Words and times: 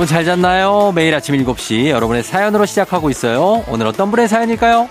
여러분 0.00 0.14
잘 0.14 0.24
잤나요? 0.24 0.92
매일 0.94 1.14
아침 1.14 1.34
7시 1.34 1.88
여러분의 1.88 2.22
사연으로 2.22 2.64
시작하고 2.64 3.10
있어요. 3.10 3.62
오늘 3.68 3.86
어떤 3.86 4.10
분의 4.10 4.28
사연일까요? 4.28 4.88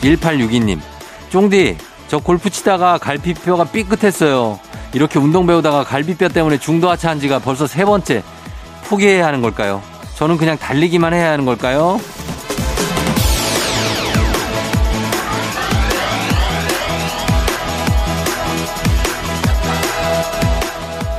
1862님, 0.00 0.80
쫑디, 1.30 1.76
저 2.08 2.18
골프 2.18 2.50
치다가 2.50 2.98
갈비뼈가 2.98 3.66
삐끗했어요. 3.66 4.58
이렇게 4.92 5.20
운동 5.20 5.46
배우다가 5.46 5.84
갈비뼈 5.84 6.30
때문에 6.30 6.58
중도 6.58 6.90
하차한 6.90 7.20
지가 7.20 7.38
벌써 7.38 7.68
세 7.68 7.84
번째. 7.84 8.24
포기해야 8.88 9.24
하는 9.24 9.40
걸까요? 9.40 9.97
저는 10.18 10.36
그냥 10.36 10.58
달리기만 10.58 11.14
해야 11.14 11.30
하는 11.30 11.44
걸까요? 11.44 12.00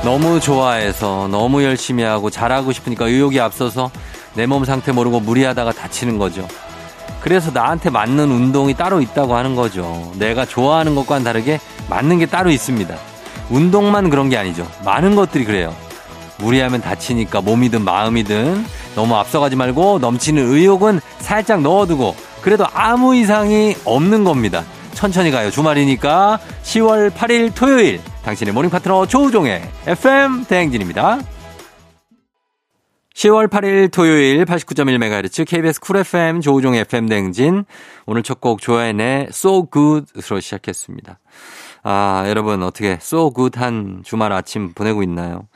너무 0.04 0.40
좋아해서 0.40 1.28
너무 1.30 1.62
열심히 1.62 2.02
하고 2.04 2.30
잘하고 2.30 2.72
싶으니까 2.72 3.06
의욕이 3.06 3.38
앞서서 3.40 3.90
내 4.34 4.46
몸 4.46 4.64
상태 4.64 4.92
모르고 4.92 5.20
무리하다가 5.20 5.72
다치는 5.72 6.18
거죠. 6.18 6.46
그래서 7.20 7.50
나한테 7.50 7.90
맞는 7.90 8.30
운동이 8.30 8.74
따로 8.74 9.00
있다고 9.00 9.34
하는 9.36 9.54
거죠. 9.54 10.12
내가 10.16 10.46
좋아하는 10.46 10.94
것과는 10.94 11.24
다르게 11.24 11.58
맞는 11.88 12.18
게 12.18 12.26
따로 12.26 12.50
있습니다. 12.50 12.94
운동만 13.50 14.08
그런 14.08 14.28
게 14.28 14.38
아니죠. 14.38 14.66
많은 14.84 15.16
것들이 15.16 15.44
그래요. 15.44 15.74
무리하면 16.38 16.80
다치니까 16.80 17.40
몸이든 17.42 17.82
마음이든 17.82 18.64
너무 19.00 19.14
앞서가지 19.16 19.56
말고 19.56 19.98
넘치는 20.00 20.46
의욕은 20.52 21.00
살짝 21.20 21.62
넣어두고 21.62 22.14
그래도 22.42 22.66
아무 22.74 23.16
이상이 23.16 23.74
없는 23.86 24.24
겁니다. 24.24 24.62
천천히 24.92 25.30
가요. 25.30 25.50
주말이니까 25.50 26.38
10월 26.62 27.10
8일 27.10 27.54
토요일 27.54 28.02
당신의 28.24 28.52
morning 28.52 28.68
파트너 28.68 29.06
조우종의 29.06 29.62
FM 29.86 30.44
대행진입니다. 30.44 31.18
10월 33.14 33.48
8일 33.48 33.90
토요일 33.90 34.44
89.1MHz 34.44 35.46
KBS 35.48 35.80
Cool 35.80 35.96
FM 35.96 36.42
조우종 36.42 36.74
FM댕진 36.74 37.64
오늘 38.04 38.22
첫 38.22 38.38
곡 38.42 38.60
조연의 38.60 39.28
So 39.30 39.66
Good으로 39.70 40.40
시작했습니다. 40.40 41.18
아 41.84 42.24
여러분 42.26 42.62
어떻게 42.62 42.98
So 43.00 43.32
Good한 43.32 44.02
주말 44.04 44.34
아침 44.34 44.74
보내고 44.74 45.02
있나요? 45.02 45.48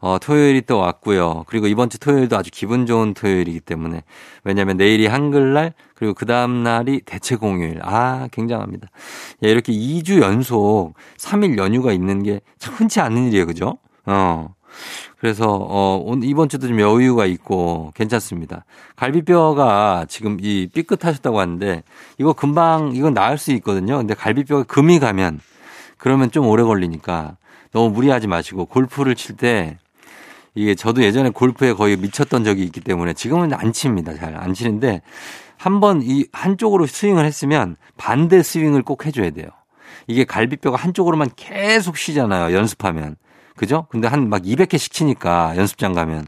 어, 0.00 0.18
토요일이 0.18 0.62
또 0.62 0.78
왔고요. 0.78 1.44
그리고 1.46 1.66
이번 1.66 1.90
주 1.90 1.98
토요일도 2.00 2.36
아주 2.36 2.50
기분 2.52 2.86
좋은 2.86 3.12
토요일이기 3.14 3.60
때문에 3.60 4.02
왜냐하면 4.44 4.76
내일이 4.78 5.06
한글날 5.06 5.74
그리고 5.94 6.14
그 6.14 6.24
다음 6.26 6.62
날이 6.62 7.00
대체 7.04 7.36
공휴일. 7.36 7.80
아 7.82 8.28
굉장합니다. 8.32 8.88
예, 9.44 9.50
이렇게 9.50 9.72
2주 9.72 10.20
연속 10.22 10.94
3일 11.18 11.58
연휴가 11.58 11.92
있는 11.92 12.22
게 12.22 12.40
참 12.58 12.74
흔치 12.74 13.00
않은 13.00 13.28
일이에요, 13.28 13.46
그죠? 13.46 13.78
어. 14.06 14.54
그래서 15.18 15.46
어 15.68 16.14
이번 16.22 16.48
주도 16.48 16.66
좀 16.68 16.80
여유가 16.80 17.26
있고 17.26 17.92
괜찮습니다. 17.94 18.64
갈비뼈가 18.96 20.06
지금 20.08 20.38
이 20.40 20.68
삐끗하셨다고 20.72 21.38
하는데 21.40 21.82
이거 22.18 22.32
금방 22.32 22.92
이건 22.94 23.12
나을 23.14 23.36
수 23.36 23.52
있거든요. 23.52 23.98
근데 23.98 24.14
갈비뼈가 24.14 24.62
금이 24.64 24.98
가면 25.00 25.40
그러면 25.98 26.30
좀 26.30 26.46
오래 26.46 26.62
걸리니까 26.62 27.36
너무 27.72 27.90
무리하지 27.90 28.28
마시고 28.28 28.66
골프를 28.66 29.14
칠 29.14 29.36
때 29.36 29.78
이게 30.54 30.74
저도 30.74 31.02
예전에 31.02 31.30
골프에 31.30 31.72
거의 31.72 31.96
미쳤던 31.96 32.44
적이 32.44 32.64
있기 32.64 32.80
때문에 32.80 33.12
지금은 33.14 33.52
안 33.54 33.72
칩니다. 33.72 34.14
잘 34.16 34.36
안 34.36 34.52
치는데 34.54 35.02
한 35.56 35.80
번 35.80 36.00
이 36.02 36.26
한쪽으로 36.32 36.86
스윙을 36.86 37.24
했으면 37.24 37.76
반대 37.96 38.42
스윙을 38.42 38.82
꼭 38.82 39.06
해줘야 39.06 39.30
돼요. 39.30 39.46
이게 40.06 40.24
갈비뼈가 40.24 40.76
한쪽으로만 40.76 41.30
계속 41.36 41.96
쉬잖아요. 41.96 42.56
연습하면. 42.56 43.16
그죠? 43.56 43.86
근데 43.90 44.08
한 44.08 44.28
막 44.30 44.42
200개씩 44.42 44.90
치니까 44.92 45.54
연습장 45.56 45.92
가면 45.92 46.26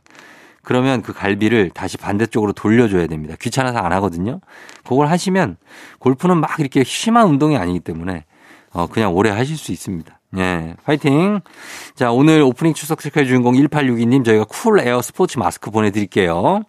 그러면 0.63 1.03
그 1.03 1.13
갈비를 1.13 1.71
다시 1.71 1.97
반대쪽으로 1.97 2.53
돌려줘야 2.53 3.07
됩니다. 3.09 3.35
귀찮아서 3.41 3.79
안 3.79 3.93
하거든요. 3.95 4.41
그걸 4.85 5.09
하시면 5.09 5.57
골프는 5.99 6.39
막 6.39 6.61
이렇게 6.61 6.85
심한 6.85 7.27
운동이 7.29 7.57
아니기 7.57 7.81
때문에 7.81 8.25
어 8.73 8.87
그냥 8.87 9.15
오래 9.15 9.31
하실 9.31 9.57
수 9.57 9.73
있습니다. 9.73 10.21
예, 10.39 10.75
화이팅! 10.85 11.41
자, 11.95 12.11
오늘 12.11 12.41
오프닝 12.41 12.73
추석 12.73 13.01
체크의 13.01 13.27
주인공 13.27 13.55
1862님 13.55 14.25
저희가 14.25 14.45
cool 14.45 14.81
air 14.81 15.03
스포츠 15.03 15.39
마스크 15.39 15.71
보내드릴게요. 15.71 16.63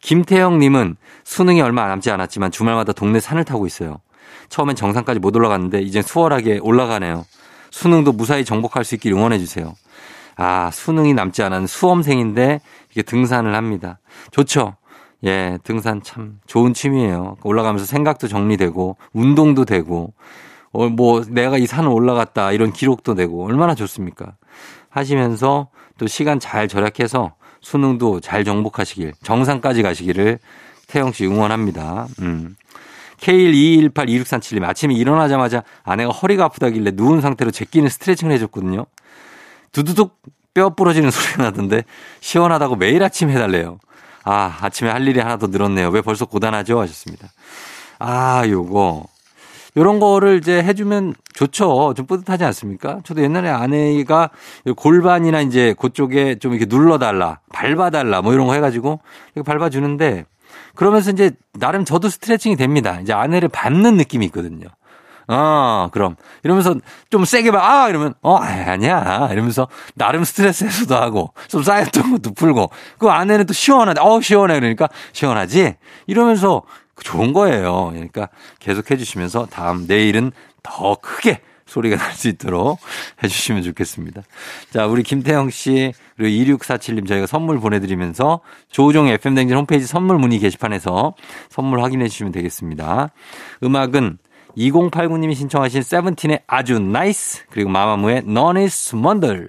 김태영님은 0.00 0.96
수능이 1.22 1.60
얼마 1.60 1.86
남지 1.86 2.10
않았지만 2.10 2.50
주말마다 2.50 2.92
동네 2.92 3.20
산을 3.20 3.44
타고 3.44 3.66
있어요. 3.66 4.00
처음엔 4.48 4.74
정상까지 4.74 5.20
못 5.20 5.36
올라갔는데 5.36 5.82
이젠 5.82 6.02
수월하게 6.02 6.58
올라가네요. 6.62 7.26
수능도 7.70 8.12
무사히 8.12 8.44
정복할 8.44 8.84
수 8.84 8.96
있길 8.96 9.12
응원해 9.12 9.38
주세요. 9.38 9.74
아, 10.36 10.70
수능이 10.72 11.14
남지 11.14 11.42
않은 11.44 11.68
수험생인데 11.68 12.60
이게 12.90 13.02
등산을 13.02 13.54
합니다. 13.54 14.00
좋죠? 14.32 14.74
예, 15.24 15.58
등산 15.62 16.02
참 16.02 16.40
좋은 16.46 16.74
취미예요. 16.74 17.36
올라가면서 17.44 17.84
생각도 17.84 18.26
정리되고 18.26 18.96
운동도 19.12 19.64
되고 19.64 20.12
어, 20.72 20.88
뭐 20.88 21.22
내가 21.26 21.58
이 21.58 21.66
산을 21.66 21.88
올라갔다 21.88 22.52
이런 22.52 22.72
기록도 22.72 23.14
되고 23.14 23.44
얼마나 23.44 23.74
좋습니까? 23.74 24.34
하시면서 24.88 25.68
또 25.98 26.06
시간 26.06 26.40
잘 26.40 26.68
절약해서 26.68 27.34
수능도 27.60 28.20
잘 28.20 28.44
정복하시길 28.44 29.12
정상까지 29.22 29.82
가시기를 29.82 30.38
태영 30.86 31.12
씨 31.12 31.26
응원합니다. 31.26 32.06
음. 32.20 32.56
K121826337님 33.18 34.64
아침에 34.64 34.94
일어나자마자 34.94 35.62
아내가 35.84 36.10
허리가 36.10 36.46
아프다길래 36.46 36.92
누운 36.94 37.20
상태로 37.20 37.50
제끼는 37.50 37.88
스트레칭을 37.90 38.34
해줬거든요. 38.34 38.86
두두둑 39.72 40.18
뼈 40.54 40.70
부러지는 40.70 41.10
소리가 41.10 41.44
나던데 41.44 41.84
시원하다고 42.20 42.76
매일 42.76 43.02
아침 43.02 43.30
해달래요. 43.30 43.78
아, 44.24 44.58
아침에 44.62 44.90
할 44.90 45.06
일이 45.06 45.20
하나 45.20 45.36
더 45.36 45.46
늘었네요. 45.46 45.88
왜 45.90 46.00
벌써 46.02 46.24
고단하죠? 46.24 46.80
하셨습니다. 46.80 47.28
아, 47.98 48.44
요거. 48.46 49.06
요런 49.76 50.00
거를 50.00 50.38
이제 50.38 50.62
해주면 50.62 51.14
좋죠. 51.34 51.94
좀 51.96 52.06
뿌듯하지 52.06 52.44
않습니까? 52.44 53.00
저도 53.04 53.22
옛날에 53.22 53.48
아내가 53.48 54.30
골반이나 54.76 55.40
이제 55.42 55.74
그쪽에 55.78 56.36
좀 56.36 56.54
이렇게 56.54 56.66
눌러달라, 56.66 57.40
밟아달라, 57.52 58.22
뭐 58.22 58.32
이런 58.32 58.46
거 58.46 58.54
해가지고 58.54 59.00
이렇게 59.34 59.50
밟아주는데 59.50 60.24
그러면서 60.74 61.10
이제 61.10 61.32
나름 61.52 61.84
저도 61.84 62.08
스트레칭이 62.08 62.56
됩니다. 62.56 62.98
이제 63.00 63.12
아내를 63.12 63.48
밟는 63.48 63.96
느낌이 63.96 64.26
있거든요. 64.26 64.68
어, 65.28 65.88
그럼. 65.92 66.16
이러면서 66.42 66.74
좀 67.08 67.24
세게 67.24 67.52
봐. 67.52 67.60
아, 67.62 67.88
이러면, 67.88 68.14
어, 68.20 68.34
아니야. 68.36 69.28
이러면서 69.30 69.68
나름 69.94 70.24
스트레스 70.24 70.64
해소도 70.64 70.96
하고, 70.96 71.32
좀 71.46 71.62
쌓였던 71.62 72.10
것도 72.10 72.34
풀고, 72.34 72.70
그 72.98 73.08
아내는 73.08 73.46
또 73.46 73.52
시원하다. 73.52 74.02
어, 74.02 74.20
시원해. 74.20 74.58
그러니까, 74.58 74.88
시원하지? 75.12 75.76
이러면서 76.08 76.62
좋은 77.02 77.32
거예요. 77.32 77.90
그러니까 77.92 78.28
계속 78.58 78.90
해주시면서 78.90 79.46
다음, 79.46 79.86
내일은 79.86 80.32
더 80.62 80.96
크게 81.00 81.40
소리가 81.66 81.96
날 81.96 82.14
수 82.14 82.28
있도록 82.28 82.80
해주시면 83.22 83.62
좋겠습니다. 83.62 84.22
자, 84.70 84.86
우리 84.86 85.02
김태형 85.04 85.50
씨, 85.50 85.92
그리고 86.16 86.56
2647님 86.58 87.06
저희가 87.06 87.26
선물 87.26 87.60
보내드리면서 87.60 88.40
조우종 88.70 89.06
FM댕진 89.06 89.56
홈페이지 89.56 89.86
선물 89.86 90.18
문의 90.18 90.38
게시판에서 90.40 91.14
선물 91.48 91.80
확인해 91.82 92.08
주시면 92.08 92.32
되겠습니다. 92.32 93.10
음악은 93.62 94.18
2089님이 94.56 95.36
신청하신 95.36 95.82
세븐틴의 95.82 96.42
아주 96.48 96.80
Nice 96.80 97.44
그리고 97.50 97.70
마마무의 97.70 98.24
넌 98.26 98.62
is 98.62 98.96
뭔들 98.96 99.48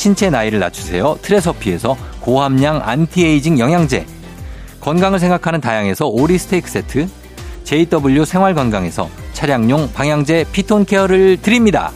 신체 0.00 0.30
나이를 0.30 0.60
낮추세요. 0.60 1.18
트레서피에서 1.20 1.94
고함량 2.20 2.80
안티에이징 2.82 3.58
영양제, 3.58 4.06
건강을 4.80 5.18
생각하는 5.18 5.60
다양에서 5.60 6.06
오리 6.06 6.38
스테이크 6.38 6.70
세트, 6.70 7.06
JW 7.64 8.24
생활건강에서 8.24 9.10
차량용 9.34 9.92
방향제 9.92 10.46
피톤 10.52 10.86
케어를 10.86 11.36
드립니다. 11.36 11.92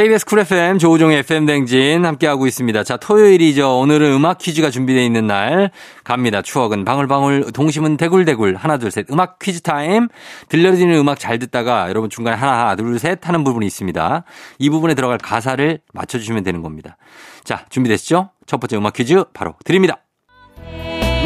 KBS 0.00 0.24
Cool 0.24 0.38
FM 0.38 0.78
조우종의 0.78 1.18
FM 1.18 1.44
댕진 1.44 2.06
함께하고 2.06 2.46
있습니다. 2.46 2.84
자, 2.84 2.96
토요일이죠. 2.96 3.80
오늘은 3.80 4.12
음악 4.12 4.38
퀴즈가 4.38 4.70
준비되어 4.70 5.02
있는 5.02 5.26
날 5.26 5.72
갑니다. 6.04 6.40
추억은 6.40 6.86
방울방울, 6.86 7.52
동심은 7.52 7.98
대굴대굴. 7.98 8.54
하나, 8.54 8.78
둘, 8.78 8.90
셋. 8.90 9.04
음악 9.10 9.38
퀴즈 9.38 9.60
타임. 9.60 10.08
들려드리는 10.48 10.94
음악 10.96 11.18
잘 11.18 11.38
듣다가 11.38 11.90
여러분 11.90 12.08
중간에 12.08 12.34
하나, 12.34 12.74
둘, 12.76 12.98
셋 12.98 13.28
하는 13.28 13.44
부분이 13.44 13.66
있습니다. 13.66 14.24
이 14.58 14.70
부분에 14.70 14.94
들어갈 14.94 15.18
가사를 15.18 15.80
맞춰주시면 15.92 16.44
되는 16.44 16.62
겁니다. 16.62 16.96
자, 17.44 17.66
준비되시죠? 17.68 18.30
첫 18.46 18.58
번째 18.58 18.78
음악 18.78 18.94
퀴즈 18.94 19.22
바로 19.34 19.54
드립니다. 19.66 19.98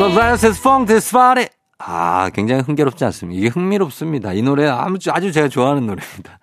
Love 0.00 0.20
is 0.20 0.47
funk 0.47 0.87
this 0.88 1.12
party. 1.12 1.47
아, 1.79 2.29
굉장히 2.35 2.62
흥겨롭지 2.62 3.05
않습니다. 3.05 3.38
이게 3.38 3.49
흥미롭습니다. 3.50 4.32
이 4.32 4.43
노래 4.43 4.67
아주, 4.67 5.12
아주 5.12 5.31
제가 5.31 5.47
좋아하는 5.49 5.87
노래입니다. 5.87 6.41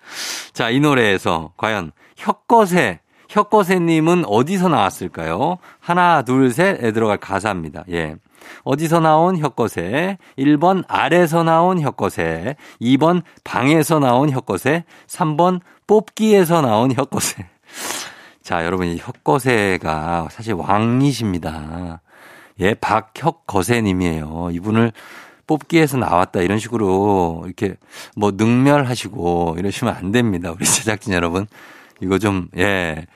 자, 0.54 0.70
이 0.70 0.80
노래에서 0.80 1.52
과연 1.58 1.92
혁거세, 2.16 3.00
혁거세님은 3.28 4.24
어디서 4.26 4.68
나왔을까요? 4.68 5.58
하나, 5.80 6.22
둘, 6.22 6.52
셋에 6.52 6.92
들어갈 6.92 7.16
가사입니다. 7.16 7.84
예. 7.90 8.16
어디서 8.64 9.00
나온 9.00 9.38
혁거세? 9.38 10.18
1번 10.38 10.84
아래서 10.88 11.42
나온 11.42 11.80
혁거세. 11.80 12.56
2번 12.80 13.22
방에서 13.44 13.98
나온 14.00 14.30
혁거세. 14.30 14.84
3번 15.06 15.60
뽑기에서 15.86 16.60
나온 16.60 16.92
혁거세. 16.92 17.46
자, 18.42 18.64
여러분, 18.64 18.88
이 18.88 18.98
혁거세가 18.98 20.28
사실 20.30 20.54
왕이십니다. 20.54 22.00
예, 22.60 22.74
박혁거세님이에요. 22.74 24.50
이분을 24.52 24.92
뽑기에서 25.46 25.96
나왔다 25.96 26.40
이런 26.40 26.58
식으로 26.58 27.42
이렇게 27.46 27.76
뭐 28.16 28.32
능멸하시고 28.34 29.56
이러시면 29.58 29.94
안 29.94 30.12
됩니다. 30.12 30.52
우리 30.52 30.64
제작진 30.64 31.12
여러분. 31.14 31.46
이거 32.02 32.18
좀, 32.18 32.48
예. 32.58 33.06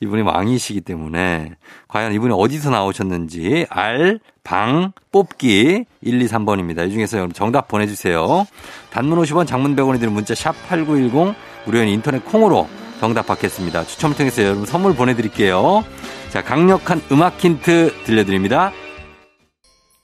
이분이 0.00 0.22
왕이시기 0.22 0.82
때문에 0.82 1.50
과연 1.88 2.12
이분이 2.12 2.32
어디서 2.32 2.70
나오셨는지 2.70 3.66
알, 3.68 4.20
방, 4.44 4.92
뽑기 5.10 5.84
1, 6.00 6.22
2, 6.22 6.26
3번입니다. 6.26 6.88
이 6.88 6.92
중에서 6.92 7.18
여러분 7.18 7.34
정답 7.34 7.66
보내주세요. 7.66 8.46
단문 8.90 9.18
50원, 9.18 9.46
장문 9.46 9.74
100원이 9.74 9.98
드는 9.98 10.12
문자 10.12 10.34
샵 10.34 10.54
8910 10.68 11.34
무료인 11.66 11.88
인터넷 11.88 12.24
콩으로 12.24 12.68
정답 13.00 13.26
받겠습니다. 13.26 13.84
추첨을 13.84 14.16
통해서 14.16 14.42
여러분 14.44 14.64
선물 14.64 14.94
보내드릴게요. 14.94 15.84
자, 16.30 16.42
강력한 16.42 17.02
음악 17.10 17.42
힌트 17.42 18.04
들려드립니다. 18.04 18.72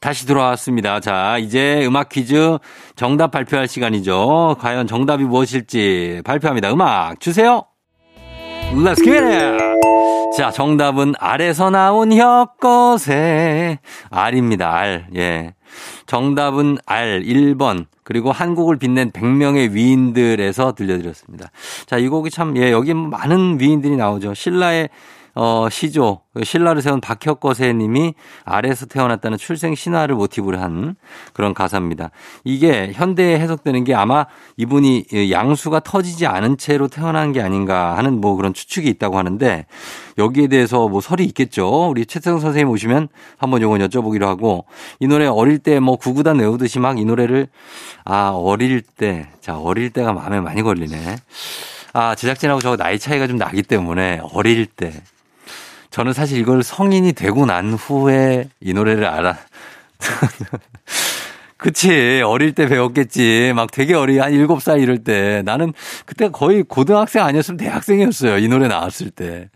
다시 0.00 0.26
돌아왔습니다. 0.26 0.98
자, 0.98 1.38
이제 1.38 1.86
음악 1.86 2.08
퀴즈 2.08 2.58
정답 2.96 3.30
발표할 3.30 3.68
시간이죠. 3.68 4.56
과연 4.58 4.88
정답이 4.88 5.22
무엇일지 5.22 6.22
발표합니다. 6.24 6.72
음악 6.72 7.20
주세요. 7.20 7.64
Let's 8.74 9.04
get 9.04 9.22
it! 9.22 9.62
자, 10.36 10.50
정답은 10.50 11.12
알에서 11.18 11.68
나온 11.68 12.10
혁거세. 12.12 13.78
알입니다, 14.10 14.74
알. 14.74 15.06
예. 15.14 15.54
정답은 16.06 16.78
알 16.86 17.22
1번. 17.22 17.84
그리고 18.02 18.32
한국을 18.32 18.78
빛낸 18.78 19.10
100명의 19.10 19.72
위인들에서 19.72 20.72
들려드렸습니다. 20.72 21.50
자, 21.86 21.98
이 21.98 22.08
곡이 22.08 22.30
참, 22.30 22.56
예, 22.56 22.72
여기 22.72 22.94
많은 22.94 23.60
위인들이 23.60 23.96
나오죠. 23.96 24.32
신라의 24.32 24.88
어, 25.34 25.68
시조, 25.70 26.20
신라를 26.42 26.82
세운 26.82 27.00
박혁거세 27.00 27.72
님이 27.72 28.14
아래에서 28.44 28.86
태어났다는 28.86 29.38
출생 29.38 29.74
신화를 29.74 30.14
모티브로 30.14 30.58
한 30.58 30.94
그런 31.32 31.54
가사입니다. 31.54 32.10
이게 32.44 32.92
현대에 32.94 33.38
해석되는 33.40 33.84
게 33.84 33.94
아마 33.94 34.26
이분이 34.56 35.06
양수가 35.30 35.80
터지지 35.80 36.26
않은 36.26 36.56
채로 36.58 36.88
태어난 36.88 37.32
게 37.32 37.40
아닌가 37.42 37.96
하는 37.96 38.20
뭐 38.20 38.36
그런 38.36 38.54
추측이 38.54 38.88
있다고 38.88 39.18
하는데 39.18 39.66
여기에 40.18 40.46
대해서 40.48 40.88
뭐 40.88 41.00
설이 41.00 41.24
있겠죠. 41.26 41.88
우리 41.88 42.06
최태성 42.06 42.38
선생님 42.40 42.68
오시면 42.70 43.08
한번 43.38 43.62
요건 43.62 43.80
여쭤보기로 43.80 44.22
하고 44.26 44.66
이 45.00 45.06
노래 45.06 45.26
어릴 45.26 45.58
때 45.58 45.80
뭐 45.80 45.96
구구단 45.96 46.38
외우듯이 46.38 46.78
막 46.78 46.92
이 46.98 47.04
노래를 47.04 47.48
아, 48.04 48.30
어릴 48.34 48.82
때. 48.82 49.28
자, 49.40 49.58
어릴 49.58 49.90
때가 49.90 50.12
마음에 50.12 50.40
많이 50.40 50.62
걸리네. 50.62 51.16
아, 51.94 52.14
제작진하고 52.14 52.60
저 52.60 52.76
나이 52.76 52.98
차이가 52.98 53.26
좀 53.26 53.38
나기 53.38 53.62
때문에 53.62 54.20
어릴 54.32 54.66
때. 54.66 54.92
저는 55.92 56.14
사실 56.14 56.38
이걸 56.38 56.62
성인이 56.62 57.12
되고 57.12 57.44
난 57.44 57.74
후에 57.74 58.48
이 58.60 58.72
노래를 58.72 59.04
알아. 59.04 59.36
그치. 61.62 62.22
어릴 62.26 62.56
때 62.56 62.66
배웠겠지. 62.66 63.52
막 63.54 63.70
되게 63.70 63.94
어리, 63.94 64.18
한 64.18 64.32
일곱 64.32 64.60
살 64.60 64.80
이럴 64.80 64.98
때. 64.98 65.42
나는 65.44 65.72
그때 66.04 66.28
거의 66.28 66.64
고등학생 66.64 67.22
아니었으면 67.24 67.56
대학생이었어요. 67.56 68.38
이 68.38 68.48
노래 68.48 68.66
나왔을 68.66 69.10
때. 69.10 69.48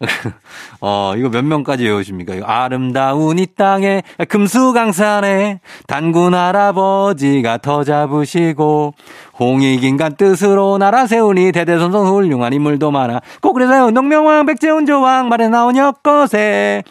어, 0.80 1.14
이거 1.16 1.28
몇 1.28 1.44
명까지 1.44 1.84
외우십니까? 1.84 2.34
이거 2.34 2.44
아름다운 2.46 3.38
이 3.38 3.46
땅에 3.46 4.02
금수강산에 4.28 5.60
단군 5.86 6.34
할아버지가 6.34 7.58
더 7.58 7.84
잡으시고 7.84 8.94
홍익인간 9.38 10.16
뜻으로 10.16 10.78
나라 10.78 11.06
세우니 11.06 11.52
대대손손 11.52 12.08
훌륭한 12.08 12.52
인물도 12.52 12.90
많아. 12.90 13.20
꼭 13.40 13.52
그래서요. 13.52 13.92
농명왕 13.92 14.46
백제운 14.46 14.86
조왕 14.86 15.28
말에 15.28 15.48
나온 15.48 15.76
혁거세. 15.76 16.82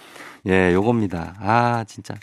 예, 0.45 0.73
요겁니다. 0.73 1.35
아, 1.39 1.85
진짜. 1.87 2.13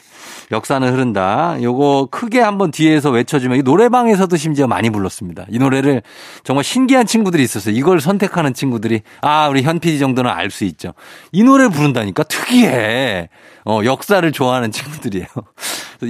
역사는 0.51 0.93
흐른다. 0.93 1.57
요거 1.63 2.09
크게 2.11 2.41
한번 2.41 2.71
뒤에서 2.71 3.11
외쳐주면 3.11 3.63
노래방에서도 3.65 4.37
심지어 4.37 4.67
많이 4.67 4.91
불렀습니다. 4.91 5.47
이 5.49 5.59
노래를 5.59 6.03
정말 6.45 6.63
신기한 6.65 7.07
친구들이 7.07 7.43
있었어요. 7.43 7.75
이걸 7.75 8.01
선택하는 8.01 8.53
친구들이 8.53 9.01
아, 9.23 9.49
우리 9.49 9.63
현 9.63 9.81
PD 9.81 9.99
정도는 9.99 10.31
알 10.31 10.51
수 10.51 10.65
있죠. 10.65 10.93
이 11.33 11.45
노래를 11.45 11.71
부른다니까 11.71 12.25
특이해. 12.25 13.29
어, 13.65 13.81
역사를 13.85 14.31
좋아하는 14.33 14.71
친구들이에요. 14.71 15.27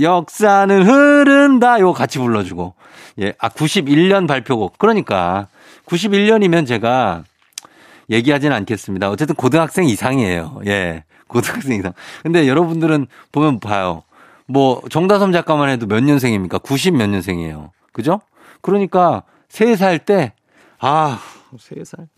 역사는 0.03 0.83
흐른다. 0.89 1.79
요거 1.79 1.93
같이 1.93 2.19
불러주고. 2.19 2.75
예, 3.21 3.35
아, 3.39 3.51
91년 3.51 4.27
발표곡. 4.27 4.79
그러니까 4.79 5.47
91년이면 5.87 6.67
제가 6.67 7.23
얘기하진 8.09 8.51
않겠습니다. 8.51 9.11
어쨌든 9.11 9.37
고등학생 9.37 9.85
이상이에요. 9.85 10.63
예. 10.67 11.05
고등학생 11.31 11.79
이상. 11.79 11.93
근데 12.23 12.47
여러분들은 12.49 13.07
보면 13.33 13.61
봐요. 13.61 14.03
뭐 14.47 14.83
정다섬 14.91 15.33
작가만 15.33 15.69
해도 15.69 15.87
몇 15.87 16.03
년생입니까? 16.03 16.59
90 16.59 16.95
몇 16.97 17.07
년생이에요. 17.09 17.71
그죠? 17.93 18.21
그러니까 18.61 19.23
3살 19.49 20.05
때 20.05 20.33
아, 20.81 21.21
3살. 21.57 22.09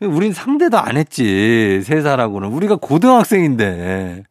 우린 0.00 0.32
상대도 0.32 0.78
안 0.78 0.96
했지. 0.96 1.80
3살하고는. 1.84 2.52
우리가 2.52 2.76
고등학생인데. 2.76 4.24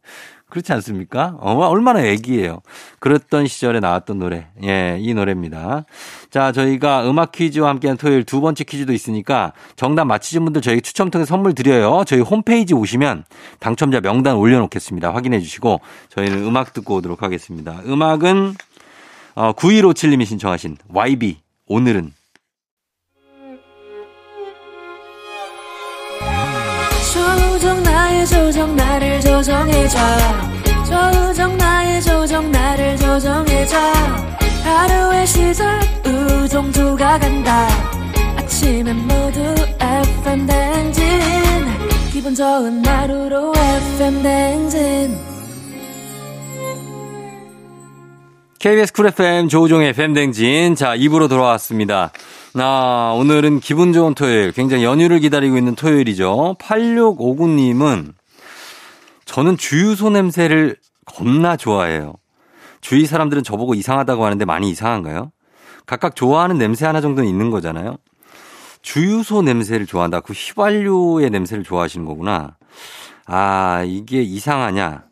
그렇지 0.49 0.73
않습니까? 0.73 1.35
어, 1.39 1.53
얼마나 1.67 2.01
애기예요. 2.01 2.61
그랬던 2.99 3.47
시절에 3.47 3.79
나왔던 3.79 4.19
노래. 4.19 4.47
예, 4.63 4.97
이 4.99 5.13
노래입니다. 5.13 5.85
자, 6.31 6.51
저희가 6.51 7.09
음악 7.09 7.31
퀴즈와 7.31 7.69
함께한 7.69 7.97
토요일 7.97 8.23
두 8.23 8.41
번째 8.41 8.63
퀴즈도 8.63 8.93
있으니까 8.93 9.53
정답 9.75 10.05
맞히신 10.05 10.43
분들 10.43 10.61
저희 10.61 10.81
추첨 10.81 11.11
통해 11.11 11.25
선물 11.25 11.53
드려요. 11.53 12.03
저희 12.05 12.21
홈페이지 12.21 12.73
오시면 12.73 13.25
당첨자 13.59 14.01
명단 14.01 14.35
올려놓겠습니다. 14.35 15.13
확인해 15.13 15.39
주시고 15.39 15.81
저희는 16.09 16.43
음악 16.43 16.73
듣고 16.73 16.95
오도록 16.95 17.23
하겠습니다. 17.23 17.81
음악은 17.85 18.55
어, 19.35 19.53
9157님이 19.53 20.25
신청하신 20.25 20.77
YB 20.89 21.37
오늘은 21.67 22.18
조정 27.59 27.83
나 27.83 27.91
나의 27.91 28.25
조정 28.25 28.73
나를 28.73 29.19
조정해줘. 29.19 29.97
조정 30.85 31.57
나의 31.57 32.01
조정 32.01 32.49
나를 32.51 32.95
조정해줘. 32.95 33.77
하루의 34.63 35.27
시절 35.27 35.67
우정조가 36.05 37.19
간다. 37.19 37.67
아침엔 38.37 38.95
모두 38.95 39.41
FM 39.81 40.47
댕진. 40.47 41.03
기분 42.13 42.33
좋은 42.33 42.85
하루로 42.85 43.53
FM 43.55 44.23
댕진. 44.23 45.17
KBS 48.59 48.93
쿨 48.93 49.07
FM 49.07 49.49
조우종의 49.49 49.93
팬댕진. 49.93 50.75
자, 50.75 50.95
2부로 50.95 51.27
돌아왔습니다. 51.27 52.11
아, 52.55 53.13
오늘은 53.15 53.59
기분 53.59 53.93
좋은 53.93 54.15
토요일, 54.15 54.51
굉장히 54.51 54.83
연휴를 54.83 55.19
기다리고 55.19 55.57
있는 55.57 55.75
토요일이죠. 55.75 56.55
8659님은 56.59 58.13
저는 59.25 59.57
주유소 59.57 60.09
냄새를 60.09 60.77
겁나 61.05 61.55
좋아해요. 61.57 62.15
주위 62.81 63.05
사람들은 63.05 63.43
저보고 63.43 63.75
이상하다고 63.75 64.25
하는데 64.25 64.45
많이 64.45 64.69
이상한가요? 64.71 65.31
각각 65.85 66.15
좋아하는 66.15 66.57
냄새 66.57 66.87
하나 66.87 67.01
정도는 67.01 67.29
있는 67.29 67.51
거잖아요. 67.51 67.97
주유소 68.81 69.43
냄새를 69.43 69.85
좋아한다. 69.85 70.21
그 70.21 70.33
휘발유의 70.33 71.29
냄새를 71.29 71.63
좋아하시는 71.63 72.05
거구나. 72.05 72.57
아, 73.27 73.83
이게 73.85 74.23
이상하냐? 74.23 75.03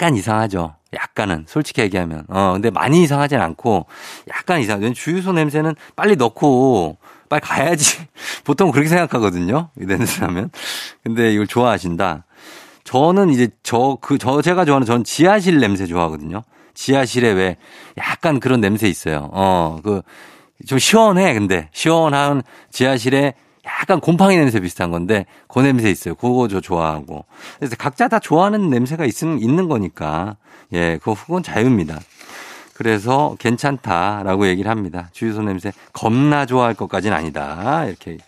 약간 0.00 0.14
이상하죠. 0.14 0.74
약간은 0.94 1.44
솔직히 1.48 1.82
얘기하면 1.82 2.24
어 2.28 2.52
근데 2.52 2.70
많이 2.70 3.02
이상하진 3.02 3.40
않고 3.40 3.86
약간 4.30 4.60
이상. 4.60 4.80
해 4.84 4.92
주유소 4.92 5.32
냄새는 5.32 5.74
빨리 5.96 6.14
넣고 6.14 6.98
빨리 7.28 7.40
가야지. 7.40 7.98
보통 8.44 8.70
그렇게 8.70 8.88
생각하거든요. 8.88 9.70
이 9.80 9.86
냄새 9.86 10.20
나면. 10.24 10.50
근데 11.02 11.32
이걸 11.32 11.46
좋아하신다. 11.48 12.24
저는 12.84 13.30
이제 13.30 13.48
저 13.64 13.98
그 14.00 14.18
저 14.18 14.40
제가 14.40 14.64
좋아하는 14.64 14.86
전 14.86 15.02
지하실 15.02 15.58
냄새 15.58 15.84
좋아하거든요. 15.84 16.42
지하실에 16.74 17.32
왜 17.32 17.56
약간 17.98 18.38
그런 18.38 18.60
냄새 18.60 18.88
있어요. 18.88 19.28
어 19.32 19.80
그 19.82 20.02
좀 20.66 20.78
시원해 20.80 21.34
근데 21.34 21.68
시원한 21.72 22.42
지하실에 22.72 23.34
약간 23.80 24.00
곰팡이 24.00 24.36
냄새 24.36 24.60
비슷한 24.60 24.90
건데 24.90 25.26
그 25.46 25.60
냄새 25.60 25.90
있어요. 25.90 26.14
그거 26.14 26.48
저 26.48 26.60
좋아하고. 26.60 27.24
그래서 27.58 27.76
각자 27.76 28.08
다 28.08 28.18
좋아하는 28.18 28.70
냄새가 28.70 29.04
있, 29.04 29.22
있는 29.22 29.68
거니까 29.68 30.36
예, 30.72 30.98
그거 30.98 31.14
그건 31.14 31.42
자유입니다. 31.42 32.00
그래서 32.74 33.34
괜찮다라고 33.40 34.46
얘기를 34.46 34.70
합니다. 34.70 35.08
주유소 35.12 35.42
냄새 35.42 35.72
겁나 35.92 36.46
좋아할 36.46 36.74
것까지는 36.74 37.16
아니다. 37.16 37.84
이렇게. 37.86 38.18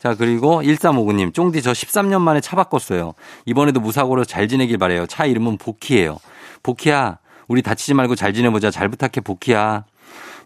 자, 0.00 0.16
그리고 0.16 0.60
1359님, 0.62 1.32
쫑디 1.32 1.62
저 1.62 1.70
13년 1.70 2.20
만에 2.20 2.40
차 2.40 2.56
바꿨어요. 2.56 3.14
이번에도 3.46 3.78
무사고로 3.78 4.24
잘 4.24 4.48
지내길 4.48 4.76
바래요. 4.78 5.06
차 5.06 5.24
이름은 5.24 5.58
보키예요. 5.58 6.18
보키야, 6.64 7.18
우리 7.46 7.62
다치지 7.62 7.94
말고 7.94 8.16
잘 8.16 8.32
지내보자. 8.34 8.72
잘 8.72 8.88
부탁해, 8.88 9.20
보키야. 9.22 9.84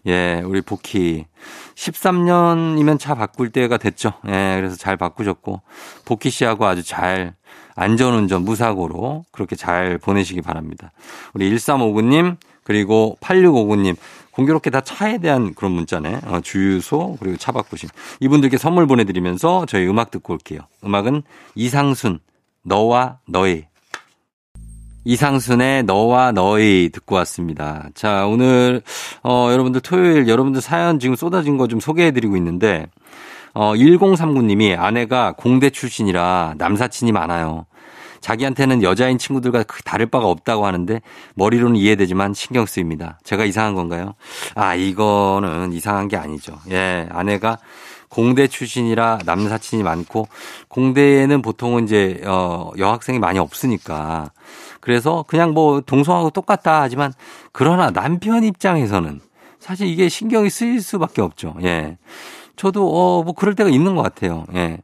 예, 0.07 0.41
우리 0.45 0.61
보키. 0.61 1.25
13년이면 1.75 2.97
차 2.97 3.13
바꿀 3.15 3.49
때가 3.51 3.77
됐죠. 3.77 4.13
예, 4.27 4.55
그래서 4.57 4.75
잘 4.75 4.97
바꾸셨고, 4.97 5.61
보키 6.05 6.29
씨하고 6.29 6.65
아주 6.65 6.83
잘 6.83 7.35
안전운전 7.75 8.43
무사고로 8.43 9.25
그렇게 9.31 9.55
잘 9.55 9.97
보내시기 9.97 10.41
바랍니다. 10.41 10.91
우리 11.33 11.53
1359님, 11.53 12.37
그리고 12.63 13.17
8659님, 13.21 13.95
공교롭게 14.31 14.69
다 14.69 14.81
차에 14.81 15.17
대한 15.19 15.53
그런 15.53 15.71
문자네. 15.73 16.21
어, 16.25 16.41
주유소, 16.41 17.17
그리고 17.19 17.37
차 17.37 17.51
바꾸심. 17.51 17.89
이분들께 18.19 18.57
선물 18.57 18.87
보내드리면서 18.87 19.65
저희 19.67 19.87
음악 19.87 20.11
듣고 20.11 20.33
올게요. 20.33 20.61
음악은 20.83 21.23
이상순, 21.55 22.19
너와 22.63 23.19
너의. 23.27 23.67
이상순의 25.07 25.83
너와 25.83 26.33
너희 26.33 26.89
듣고 26.91 27.15
왔습니다. 27.15 27.87
자, 27.95 28.25
오늘, 28.27 28.81
어, 29.23 29.47
여러분들 29.51 29.79
토요일 29.79 30.27
여러분들 30.27 30.59
사연 30.61 30.99
지금 30.99 31.15
쏟아진 31.15 31.57
거 31.57 31.67
좀 31.67 31.79
소개해드리고 31.79 32.35
있는데, 32.37 32.87
어, 33.53 33.73
1039님이 33.73 34.77
아내가 34.77 35.33
공대 35.37 35.69
출신이라 35.69 36.55
남사친이 36.57 37.11
많아요. 37.13 37.65
자기한테는 38.19 38.83
여자인 38.83 39.17
친구들과 39.17 39.63
다를 39.85 40.07
바가 40.07 40.25
없다고 40.27 40.65
하는데 40.65 41.01
머리로는 41.35 41.77
이해되지만 41.77 42.33
신경 42.33 42.65
쓰입니다. 42.65 43.19
제가 43.23 43.45
이상한 43.45 43.75
건가요? 43.75 44.15
아, 44.55 44.75
이거는 44.75 45.71
이상한 45.71 46.07
게 46.09 46.17
아니죠. 46.17 46.57
예, 46.71 47.07
아내가 47.11 47.59
공대 48.09 48.47
출신이라 48.47 49.19
남사친이 49.25 49.83
많고 49.83 50.27
공대에는 50.69 51.41
보통은 51.41 51.83
이제 51.83 52.21
어 52.25 52.71
여학생이 52.77 53.19
많이 53.19 53.37
없으니까 53.37 54.31
그래서 54.81 55.23
그냥 55.27 55.51
뭐 55.51 55.81
동성하고 55.81 56.29
똑같다 56.31 56.81
하지만 56.81 57.13
그러나 57.51 57.91
남편 57.91 58.43
입장에서는 58.43 59.19
사실 59.59 59.87
이게 59.87 60.09
신경이 60.09 60.49
쓰일 60.49 60.81
수밖에 60.81 61.21
없죠. 61.21 61.55
예. 61.63 61.97
저도 62.55 62.87
어 62.93 63.23
뭐 63.23 63.33
그럴 63.33 63.55
때가 63.55 63.69
있는 63.69 63.95
것 63.95 64.01
같아요. 64.03 64.45
예. 64.55 64.79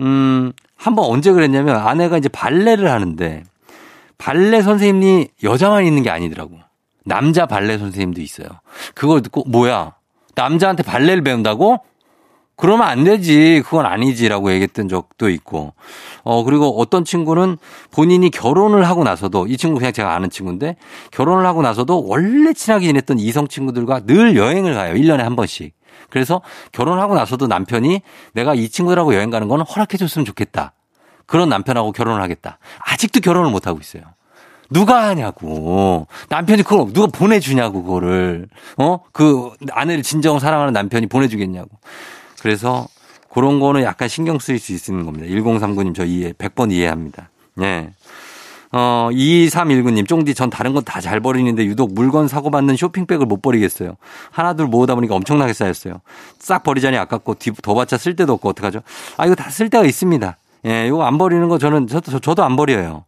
음, 0.00 0.52
한번 0.76 1.06
언제 1.06 1.32
그랬냐면 1.32 1.76
아내가 1.76 2.18
이제 2.18 2.28
발레를 2.28 2.90
하는데 2.90 3.42
발레 4.18 4.62
선생님이 4.62 5.28
여자만 5.42 5.84
있는 5.84 6.02
게 6.02 6.10
아니더라고. 6.10 6.58
남자 7.04 7.46
발레 7.46 7.78
선생님도 7.78 8.20
있어요. 8.20 8.48
그걸 8.94 9.22
듣고 9.22 9.44
뭐야? 9.46 9.94
남자한테 10.34 10.82
발레를 10.82 11.22
배운다고? 11.22 11.78
그러면 12.58 12.88
안 12.88 13.04
되지. 13.04 13.62
그건 13.64 13.86
아니지라고 13.86 14.50
얘기했던 14.50 14.88
적도 14.88 15.30
있고. 15.30 15.74
어, 16.24 16.42
그리고 16.42 16.80
어떤 16.80 17.04
친구는 17.04 17.56
본인이 17.92 18.30
결혼을 18.30 18.86
하고 18.86 19.04
나서도 19.04 19.46
이 19.46 19.56
친구 19.56 19.78
그냥 19.78 19.92
제가 19.92 20.12
아는 20.12 20.28
친구인데 20.28 20.76
결혼을 21.12 21.46
하고 21.46 21.62
나서도 21.62 22.04
원래 22.06 22.52
친하게 22.52 22.88
지냈던 22.88 23.20
이성 23.20 23.46
친구들과 23.46 24.00
늘 24.06 24.36
여행을 24.36 24.74
가요. 24.74 24.94
1년에 24.94 25.18
한 25.18 25.36
번씩. 25.36 25.72
그래서 26.10 26.42
결혼하고 26.72 27.14
나서도 27.14 27.46
남편이 27.46 28.02
내가 28.34 28.54
이 28.54 28.68
친구들하고 28.68 29.14
여행 29.14 29.30
가는 29.30 29.46
거는 29.46 29.64
허락해 29.64 29.96
줬으면 29.96 30.26
좋겠다. 30.26 30.72
그런 31.26 31.48
남편하고 31.48 31.92
결혼을 31.92 32.20
하겠다. 32.22 32.58
아직도 32.80 33.20
결혼을 33.20 33.52
못 33.52 33.68
하고 33.68 33.78
있어요. 33.78 34.02
누가 34.70 35.06
하냐고. 35.08 36.08
남편이 36.28 36.62
그걸 36.62 36.92
누가 36.92 37.06
보내주냐고, 37.06 37.84
그거를. 37.84 38.48
어? 38.76 38.98
그 39.12 39.50
아내를 39.70 40.02
진정 40.02 40.38
사랑하는 40.38 40.72
남편이 40.72 41.06
보내주겠냐고. 41.06 41.70
그래서 42.40 42.86
그런 43.30 43.60
거는 43.60 43.82
약간 43.82 44.08
신경 44.08 44.38
쓰일 44.38 44.58
수 44.58 44.72
있는 44.90 45.04
겁니다. 45.04 45.26
1039님 45.26 45.94
저 45.94 46.04
이해, 46.04 46.32
100번 46.32 46.72
이해합니다. 46.72 47.30
예. 47.62 47.90
어, 48.70 49.08
2319님, 49.12 50.06
쫑디 50.06 50.34
전 50.34 50.50
다른 50.50 50.74
건 50.74 50.84
다 50.84 51.00
잘 51.00 51.20
버리는데 51.20 51.64
유독 51.64 51.94
물건 51.94 52.28
사고 52.28 52.50
받는 52.50 52.76
쇼핑백을 52.76 53.24
못 53.26 53.40
버리겠어요. 53.40 53.94
하나둘 54.30 54.66
모으다 54.66 54.94
보니까 54.94 55.14
엄청나게 55.14 55.54
쌓였어요. 55.54 56.00
싹 56.38 56.62
버리자니 56.64 56.96
아깝고 56.98 57.36
더 57.62 57.74
받자 57.74 57.96
쓸 57.96 58.14
데도 58.14 58.34
없고 58.34 58.50
어떡하죠? 58.50 58.80
아, 59.16 59.24
이거 59.26 59.34
다 59.34 59.48
쓸 59.50 59.70
데가 59.70 59.84
있습니다. 59.86 60.36
예, 60.66 60.86
이거 60.86 61.02
안 61.04 61.16
버리는 61.18 61.48
거 61.48 61.56
저는, 61.58 61.86
저도, 61.86 62.18
저도 62.20 62.44
안 62.44 62.56
버려요. 62.56 63.04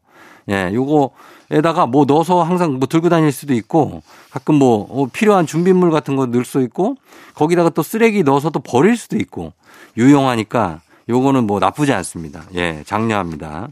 예, 0.50 0.70
요거에다가 0.74 1.86
뭐 1.86 2.04
넣어서 2.04 2.42
항상 2.42 2.78
뭐 2.78 2.88
들고 2.88 3.08
다닐 3.08 3.32
수도 3.32 3.54
있고 3.54 4.02
가끔 4.30 4.56
뭐 4.56 4.86
어, 4.90 5.06
필요한 5.12 5.46
준비물 5.46 5.90
같은 5.90 6.16
거 6.16 6.26
넣을 6.26 6.44
수 6.44 6.60
있고 6.62 6.96
거기다가 7.34 7.70
또 7.70 7.82
쓰레기 7.82 8.22
넣어서 8.22 8.50
또 8.50 8.60
버릴 8.60 8.96
수도 8.96 9.16
있고 9.16 9.52
유용하니까 9.96 10.80
요거는 11.08 11.46
뭐 11.46 11.58
나쁘지 11.58 11.92
않습니다. 11.92 12.42
예, 12.54 12.82
장려합니다. 12.84 13.68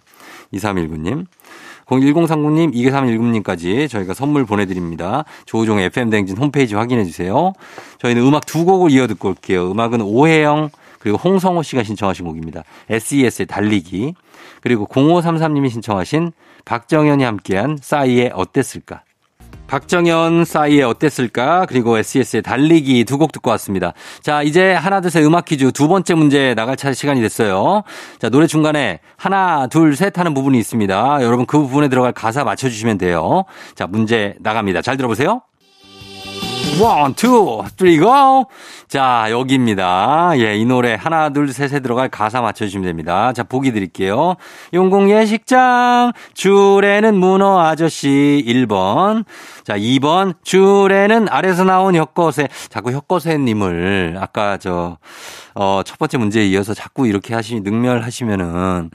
2319님. 0.53 1.27
01039님, 1.87 2.75
2319님까지 2.75 3.89
저희가 3.89 4.13
선물 4.13 4.45
보내드립니다. 4.45 5.25
조우종의 5.47 5.87
FM댕진 5.87 6.37
홈페이지 6.37 6.75
확인해 6.75 7.05
주세요. 7.05 7.55
저희는 7.99 8.23
음악 8.27 8.45
두 8.45 8.67
곡을 8.67 8.91
이어 8.91 9.07
듣고 9.07 9.31
올게요. 9.31 9.71
음악은 9.71 10.03
오혜영 10.03 10.69
그리고 10.99 11.17
홍성호 11.17 11.63
씨가 11.63 11.85
신청하신 11.85 12.27
곡입니다. 12.27 12.65
SES의 12.91 13.47
달리기. 13.47 14.15
그리고 14.61 14.87
0533님이 14.87 15.71
신청하신 15.71 16.33
박정현이 16.65 17.25
함께한 17.25 17.79
싸이의 17.81 18.33
어땠을까. 18.35 19.03
박정현 19.67 20.47
싸이의 20.47 20.83
어땠을까? 20.83 21.67
그리고 21.67 21.99
SES의 21.99 22.41
달리기 22.43 23.05
두 23.05 23.19
곡 23.19 23.33
듣고 23.33 23.51
왔습니다. 23.51 23.93
자, 24.23 24.43
이제 24.43 24.73
하나, 24.73 25.01
둘, 25.03 25.11
셋 25.11 25.25
음악 25.25 25.45
퀴즈 25.45 25.73
두 25.73 25.89
번째 25.89 26.15
문제 26.15 26.55
나갈 26.55 26.77
차 26.77 26.93
시간이 26.95 27.21
됐어요. 27.21 27.83
자, 28.19 28.31
노래 28.31 28.47
중간에 28.47 29.01
하나, 29.17 29.67
둘, 29.67 29.95
셋 29.95 30.19
하는 30.19 30.33
부분이 30.33 30.59
있습니다. 30.59 31.19
여러분 31.23 31.45
그 31.45 31.59
부분에 31.59 31.89
들어갈 31.89 32.13
가사 32.13 32.45
맞춰주시면 32.45 32.97
돼요. 32.97 33.45
자, 33.75 33.87
문제 33.87 34.37
나갑니다. 34.41 34.81
잘 34.81 34.97
들어보세요. 34.97 35.43
one, 36.81 37.13
two, 37.15 37.65
three, 37.77 37.99
go! 37.99 38.47
자, 38.89 39.27
여기입니다. 39.31 40.33
예, 40.39 40.57
이 40.57 40.65
노래 40.65 40.95
하나, 40.95 41.29
둘, 41.29 41.53
셋에 41.53 41.81
들어갈 41.81 42.09
가사 42.09 42.41
맞춰주시면 42.41 42.87
됩니다. 42.87 43.35
자, 43.35 43.43
보기 43.43 43.73
드릴게요. 43.73 44.37
용궁 44.73 45.11
예식장, 45.11 46.13
주례는 46.33 47.15
문어 47.15 47.61
아저씨 47.61 48.43
1번. 48.47 49.27
자, 49.63 49.77
2번, 49.77 50.37
줄에는 50.43 51.29
아래서 51.29 51.65
나온 51.65 51.95
혁거세. 51.95 52.49
자꾸 52.71 52.91
혁거세님을 52.93 54.17
아까 54.19 54.57
저, 54.57 54.97
어, 55.55 55.83
첫 55.85 55.99
번째 55.99 56.17
문제에 56.17 56.47
이어서 56.47 56.73
자꾸 56.73 57.07
이렇게 57.07 57.35
하시, 57.35 57.61
능멸하시면은 57.61 58.89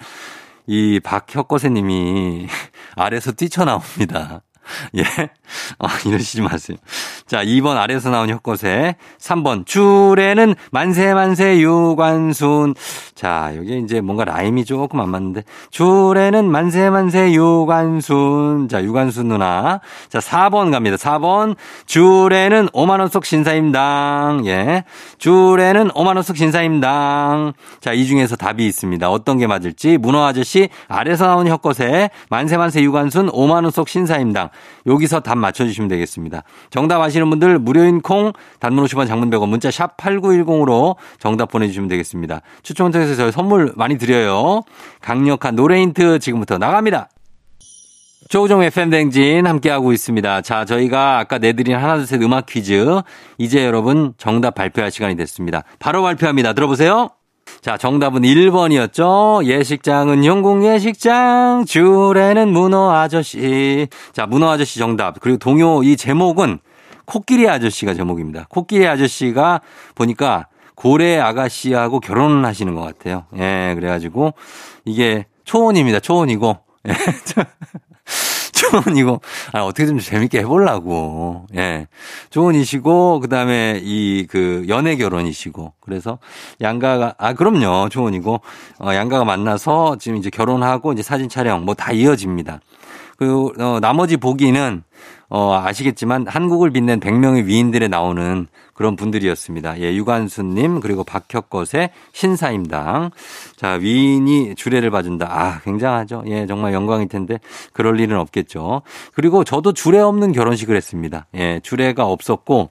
이 0.66 1.00
박혁거세님이 1.04 2.48
아래서 2.98 3.32
뛰쳐나옵니다. 3.32 4.42
예. 4.98 5.04
아, 5.80 5.88
이러시지 6.06 6.42
마세요. 6.42 6.78
자, 7.28 7.44
2번 7.44 7.78
아래에서 7.78 8.10
나온 8.10 8.30
혁거세. 8.30 8.96
3번 9.20 9.66
줄에는 9.66 10.56
만세 10.72 11.14
만세 11.14 11.60
유관순. 11.60 12.76
자, 13.16 13.54
여기 13.56 13.80
이제 13.80 14.02
뭔가 14.02 14.26
라임이 14.26 14.66
조금 14.66 15.00
안 15.00 15.10
맞는데. 15.10 15.44
줄에는 15.72 16.50
만세 16.50 16.90
만세 16.90 17.34
유관순. 17.34 18.68
자, 18.70 18.84
유관순 18.84 19.28
누나. 19.28 19.80
자, 20.10 20.20
4번 20.20 20.72
갑니다. 20.72 20.98
4번. 20.98 21.56
줄에는 21.86 22.70
5만원 22.70 23.10
속 23.10 23.26
신사임당. 23.26 24.44
예. 24.46 24.84
줄에는 25.18 25.90
5만원 25.90 26.24
속 26.24 26.38
신사임당. 26.38 27.54
자, 27.80 27.94
이 27.94 28.06
중에서 28.06 28.36
답이 28.36 28.66
있습니다. 28.66 29.10
어떤 29.10 29.38
게 29.38 29.48
맞을지. 29.48 29.98
문어 29.98 30.26
아저씨 30.26 30.70
아래서 30.88 31.28
나온 31.28 31.48
혁거세. 31.48 32.10
만세 32.30 32.58
만세 32.58 32.82
유관순 32.82 33.30
5만원 33.30 33.72
속 33.72 33.88
신사임당. 33.88 34.50
여기서 34.86 35.22
답 35.22 35.38
맞춰주시면 35.38 35.88
되겠습니다. 35.88 36.44
정답 36.70 37.02
아시는 37.02 37.30
분들 37.30 37.60
무료인 37.60 38.02
콩 38.02 38.34
단문 38.60 38.86
50원 38.86 39.08
장문 39.08 39.30
100원 39.30 39.48
문자 39.48 39.72
샵 39.72 39.98
8910으로 39.98 40.96
정답 41.20 41.52
보내주시면 41.52 41.90
되겠습니다. 41.90 42.42
추첨을 42.64 42.92
통해서 42.92 43.16
저희 43.16 43.32
선물 43.32 43.74
많이 43.76 43.98
드려요. 43.98 44.62
강력한 45.02 45.56
노래 45.56 45.82
힌트 45.82 46.20
지금부터 46.20 46.58
나갑니다. 46.58 47.10
조우종 48.30 48.64
FM댕진 48.64 49.46
함께하고 49.46 49.92
있습니다. 49.92 50.42
자, 50.42 50.66
저희가 50.66 51.20
아까 51.20 51.38
내드린 51.38 51.76
하나, 51.76 51.98
둘, 51.98 52.08
셋 52.08 52.22
음악 52.22 52.46
퀴즈. 52.46 53.02
이제 53.38 53.66
여러분 53.66 54.14
정답 54.18 54.56
발표할 54.56 54.92
시간이 54.92 55.16
됐습니다. 55.18 55.64
바로 55.80 56.02
발표합니다. 56.02 56.54
들어보세요. 56.54 57.10
자, 57.62 57.78
정답은 57.78 58.24
1번이었죠. 58.24 59.46
예식장은 59.46 60.26
영국 60.26 60.66
예식장, 60.66 61.64
줄에는 61.66 62.50
문어 62.50 62.92
아저씨. 62.92 63.88
자, 64.12 64.26
문어 64.26 64.52
아저씨 64.52 64.80
정답. 64.80 65.20
그리고 65.22 65.38
동요 65.38 65.82
이 65.84 65.96
제목은 65.96 66.60
코끼리 67.06 67.48
아저씨가 67.48 67.94
제목입니다. 67.94 68.48
코끼리 68.50 68.88
아저씨가 68.88 69.62
보니까 69.96 70.48
고래 70.76 71.18
아가씨하고 71.18 72.00
결혼을 72.00 72.46
하시는 72.46 72.76
것 72.76 72.82
같아요. 72.82 73.26
예, 73.38 73.74
그래가지고 73.76 74.34
이게 74.86 75.26
초원입니다. 75.46 76.00
초원이고. 76.00 76.58
예. 78.64 78.70
좋은 78.82 78.98
이고, 78.98 79.22
아, 79.52 79.62
어떻게 79.62 79.86
좀 79.86 80.00
재밌게 80.00 80.40
해보려고. 80.40 81.46
예. 81.56 81.88
좋은 82.30 82.56
이시고, 82.56 83.20
그 83.20 83.30
다음에 83.30 83.80
이, 83.84 84.26
그, 84.30 84.66
연애 84.68 84.96
결혼이시고. 84.96 85.74
그래서 85.82 86.20
양가가, 86.62 87.16
아, 87.18 87.34
그럼요. 87.34 87.90
좋은이고, 87.90 88.42
어, 88.80 88.94
양가가 88.94 89.26
만나서 89.26 89.98
지금 90.00 90.18
이제 90.18 90.30
결혼하고 90.30 90.94
이제 90.94 91.02
사진 91.04 91.30
촬영 91.30 91.66
뭐 91.66 91.74
다 91.76 91.92
이어집니다. 91.92 92.60
그, 93.18 93.50
어, 93.60 93.80
나머지 93.80 94.18
보기는 94.18 94.84
어, 95.30 95.60
아시겠지만 95.64 96.28
한국을 96.28 96.72
빛낸 96.72 97.00
100명의 97.00 97.46
위인들에 97.46 97.88
나오는 97.88 98.48
그런 98.74 98.96
분들이었습니다. 98.96 99.80
예, 99.80 99.96
유관수님, 99.96 100.80
그리고 100.80 101.04
박혁것의 101.04 101.90
신사임당. 102.12 103.12
자, 103.56 103.70
위인이 103.74 104.56
주례를 104.56 104.92
봐준다. 104.92 105.28
아, 105.30 105.60
굉장하죠. 105.62 106.24
예, 106.28 106.46
정말 106.46 106.74
영광일 106.74 107.08
텐데 107.08 107.40
그럴 107.72 108.00
일은 108.00 108.20
없겠죠. 108.20 108.82
그리고 109.14 109.44
저도 109.44 109.74
주례 109.74 110.00
없는 110.00 110.32
결혼식을 110.34 110.76
했습니다. 110.76 111.28
예, 111.36 111.60
주례가 111.64 112.06
없었고 112.06 112.70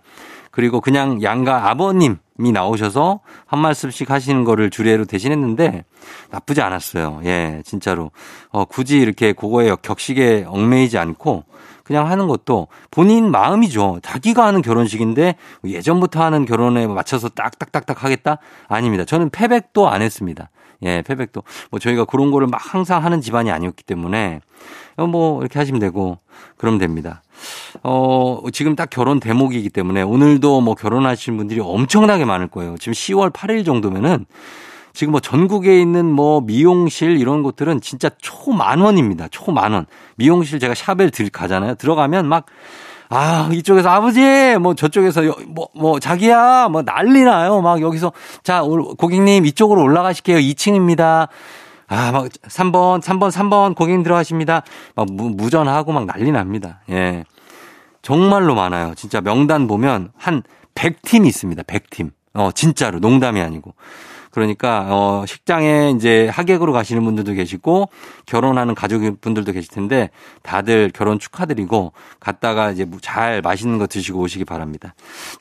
그리고 0.51 0.81
그냥 0.81 1.23
양가 1.23 1.71
아버님이 1.71 2.17
나오셔서 2.51 3.21
한 3.47 3.61
말씀씩 3.61 4.11
하시는 4.11 4.43
거를 4.43 4.71
주례로 4.71 5.05
대신했는데 5.05 5.85
나쁘지 6.31 6.61
않았어요. 6.61 7.21
예, 7.25 7.63
진짜로. 7.65 8.11
어, 8.51 8.65
굳이 8.65 8.99
이렇게 8.99 9.33
그거에 9.33 9.77
격식에 9.81 10.47
얽매이지 10.49 10.99
않고 10.99 11.45
그냥 11.85 12.09
하는 12.09 12.27
것도 12.27 12.69
본인 12.91 13.31
마음이죠. 13.31 14.01
자기가 14.03 14.45
하는 14.45 14.63
결혼식인데 14.63 15.37
예전부터 15.65 16.23
하는 16.23 16.45
결혼에 16.47 16.87
맞춰서 16.87 17.29
딱딱딱딱 17.29 18.03
하겠다? 18.03 18.39
아닙니다. 18.69 19.05
저는 19.05 19.31
패백도 19.31 19.89
안 19.89 20.03
했습니다. 20.03 20.51
예, 20.85 21.03
패백도. 21.03 21.43
뭐 21.71 21.81
저희가 21.81 22.05
그런 22.05 22.31
거를 22.31 22.47
막 22.47 22.61
항상 22.63 23.05
하는 23.05 23.21
집안이 23.21 23.51
아니었기 23.51 23.85
때문에 23.85 24.41
뭐 24.97 25.41
이렇게 25.41 25.59
하시면 25.59 25.81
되고 25.81 26.19
그러면 26.57 26.79
됩니다. 26.79 27.23
어, 27.83 28.41
지금 28.53 28.77
딱 28.77 28.91
결혼 28.91 29.21
대목이기 29.21 29.71
때문에 29.71 30.03
오늘도 30.03 30.61
뭐 30.61 30.75
결혼하신 30.75 31.37
분들이 31.37 31.61
엄청나게 31.61 32.25
많을 32.25 32.49
거예요. 32.49 32.77
지금 32.79 32.93
10월 32.93 33.33
8일 33.33 33.65
정도면은 33.65 34.27
지금 34.93 35.13
뭐 35.13 35.21
전국에 35.21 35.81
있는 35.81 36.05
뭐 36.05 36.41
미용실 36.43 37.19
이런 37.19 37.43
곳들은 37.43 37.81
진짜 37.81 38.11
초만 38.21 38.81
원입니다. 38.81 39.29
초만 39.29 39.73
원. 39.73 39.87
미용실 40.17 40.59
제가 40.59 40.75
샵에 40.75 41.11
들 41.11 41.31
가잖아요. 41.31 41.77
들어가면 41.77 42.29
막 42.29 42.47
아, 43.15 43.51
이쪽에서 43.53 43.91
아버지, 43.91 44.23
뭐 44.59 44.75
저쪽에서 44.75 45.21
뭐, 45.49 45.69
뭐 45.75 46.01
자기야, 46.01 46.69
뭐 46.71 46.83
난리 46.83 47.23
나요. 47.25 47.61
막 47.61 47.83
여기서 47.83 48.11
자, 48.43 48.63
고객님 48.63 49.45
이쪽으로 49.45 49.83
올라가실게요. 49.83 50.39
2층입니다. 50.39 51.29
아, 51.89 52.11
막 52.11 52.25
3번, 52.25 53.03
3번, 53.03 53.31
3번 53.31 53.75
고객님 53.75 54.03
들어가십니다. 54.03 54.63
막 54.95 55.07
무, 55.11 55.29
무전하고 55.29 55.93
막 55.93 56.07
난리 56.07 56.33
납니다. 56.33 56.81
예. 56.89 57.25
정말로 58.01 58.55
많아요. 58.55 58.95
진짜 58.95 59.21
명단 59.21 59.67
보면 59.67 60.13
한 60.17 60.43
100팀 60.75 61.27
있습니다. 61.27 61.65
100팀. 61.65 62.13
어, 62.33 62.51
진짜로 62.55 62.99
농담이 62.99 63.43
아니고. 63.43 63.75
그러니까 64.33 64.87
어 64.89 65.25
식장에 65.27 65.93
이제 65.95 66.27
하객으로 66.29 66.73
가시는 66.73 67.05
분들도 67.05 67.35
계시고 67.35 67.91
결혼하는 68.27 68.75
가족분들도 68.75 69.53
계실 69.53 69.71
텐데 69.71 70.11
다들 70.43 70.91
결혼 70.93 71.19
축하드리고 71.19 71.93
갔다가 72.19 72.71
이제 72.71 72.87
잘 73.03 73.43
맛있는 73.43 73.79
거 73.79 73.87
드시고 73.87 74.21
오시기 74.21 74.45
바랍니다. 74.47 74.95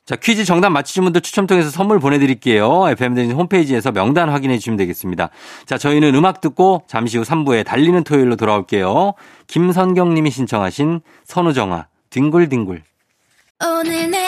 자, 0.05 0.17
퀴즈 0.17 0.43
정답 0.43 0.69
맞히신 0.69 1.03
분들 1.03 1.21
추첨 1.21 1.47
통해서 1.47 1.69
선물 1.69 1.99
보내 1.99 2.19
드릴게요. 2.19 2.89
FM 2.89 3.15
댕진 3.15 3.37
홈페이지에서 3.37 3.91
명단 3.91 4.29
확인해 4.29 4.57
주시면 4.57 4.77
되겠습니다. 4.77 5.29
자, 5.65 5.77
저희는 5.77 6.13
음악 6.13 6.41
듣고 6.41 6.83
잠시 6.87 7.17
후 7.17 7.23
3부에 7.23 7.65
달리는 7.65 8.03
토요일로 8.03 8.35
돌아올게요. 8.35 9.13
김선경 9.47 10.13
님이 10.13 10.31
신청하신 10.31 11.01
선우정아 11.23 11.87
뒹굴뒹굴 12.09 12.83
오늘 13.63 14.11
내 14.11 14.27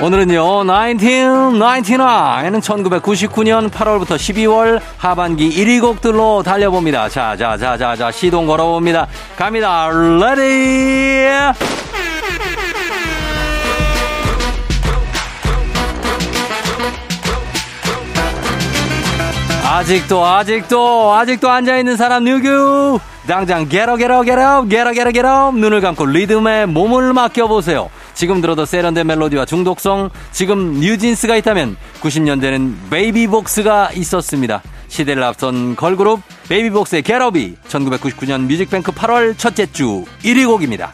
오늘은요, 0.00 0.62
1999는 0.62 2.60
1999년 2.60 3.68
8월부터 3.68 4.14
12월 4.14 4.80
하반기 4.96 5.50
1위 5.50 5.80
곡들로 5.80 6.44
달려봅니다. 6.44 7.08
자, 7.08 7.34
자, 7.36 7.56
자, 7.56 7.76
자, 7.76 7.96
자, 7.96 8.12
시동 8.12 8.46
걸어봅니다. 8.46 9.08
갑니다. 9.36 9.88
Ready! 9.90 11.26
아직도, 19.64 20.24
아직도, 20.24 21.12
아직도 21.14 21.50
앉아있는 21.50 21.96
사람 21.96 22.22
누구? 22.22 23.00
당장 23.26 23.68
게러, 23.68 23.96
게러, 23.96 24.22
게러, 24.22 24.64
게러, 24.64 24.92
게러, 24.92 25.10
게러, 25.10 25.50
눈을 25.50 25.80
감고 25.80 26.06
리듬에 26.06 26.66
몸을 26.66 27.12
맡겨보세요. 27.12 27.90
지금 28.18 28.40
들어도 28.40 28.64
세련된 28.64 29.06
멜로디와 29.06 29.44
중독성, 29.44 30.10
지금 30.32 30.80
뉴진스가 30.80 31.36
있다면 31.36 31.76
90년대는 32.00 32.90
베이비복스가 32.90 33.92
있었습니다. 33.92 34.60
시대를 34.88 35.22
앞선 35.22 35.76
걸그룹 35.76 36.20
베이비복스의 36.48 37.02
겟업이 37.02 37.54
1999년 37.68 38.48
뮤직뱅크 38.48 38.90
8월 38.90 39.38
첫째 39.38 39.70
주 39.70 40.04
1위 40.24 40.48
곡입니다. 40.48 40.92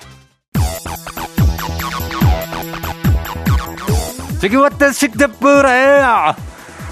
저기 4.43 4.57
왔다 4.57 4.93
식대 4.93 5.27
뿌래 5.27 6.03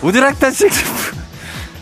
우드락다 0.00 0.50
식대 0.50 0.76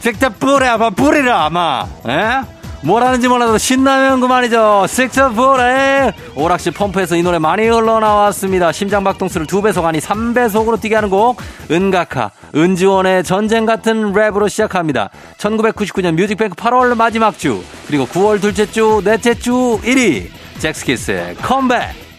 식대 0.01 0.29
뿌래 0.29 0.67
아마 0.67 0.91
뿌리라 0.91 1.45
아마 1.45 1.87
에? 2.05 2.60
뭐라는지 2.83 3.29
몰라도 3.29 3.59
신나면 3.59 4.21
그만이죠. 4.21 4.87
뿌래 5.35 6.13
오락실 6.35 6.73
펌프에서 6.73 7.17
이 7.17 7.23
노래 7.23 7.39
많이 7.39 7.67
흘러나왔습니다. 7.67 8.73
심장박동수를 8.73 9.47
두 9.47 9.61
배속 9.61 9.85
아니 9.85 9.99
3배속으로 9.99 10.81
뛰게 10.81 10.95
하는 10.95 11.11
곡 11.11 11.41
은가카 11.71 12.31
은지원의 12.55 13.25
전쟁 13.25 13.67
같은 13.67 14.13
랩으로 14.13 14.49
시작합니다. 14.49 15.11
1999년 15.37 16.15
뮤직뱅크 16.15 16.55
8월 16.55 16.97
마지막 16.97 17.39
주 17.39 17.63
그리고 17.87 18.07
9월 18.07 18.41
둘째 18.41 18.65
주 18.65 19.03
넷째 19.05 19.35
주 19.35 19.79
1위 19.83 20.29
잭스키스의 20.59 21.37
컴백 21.37 22.11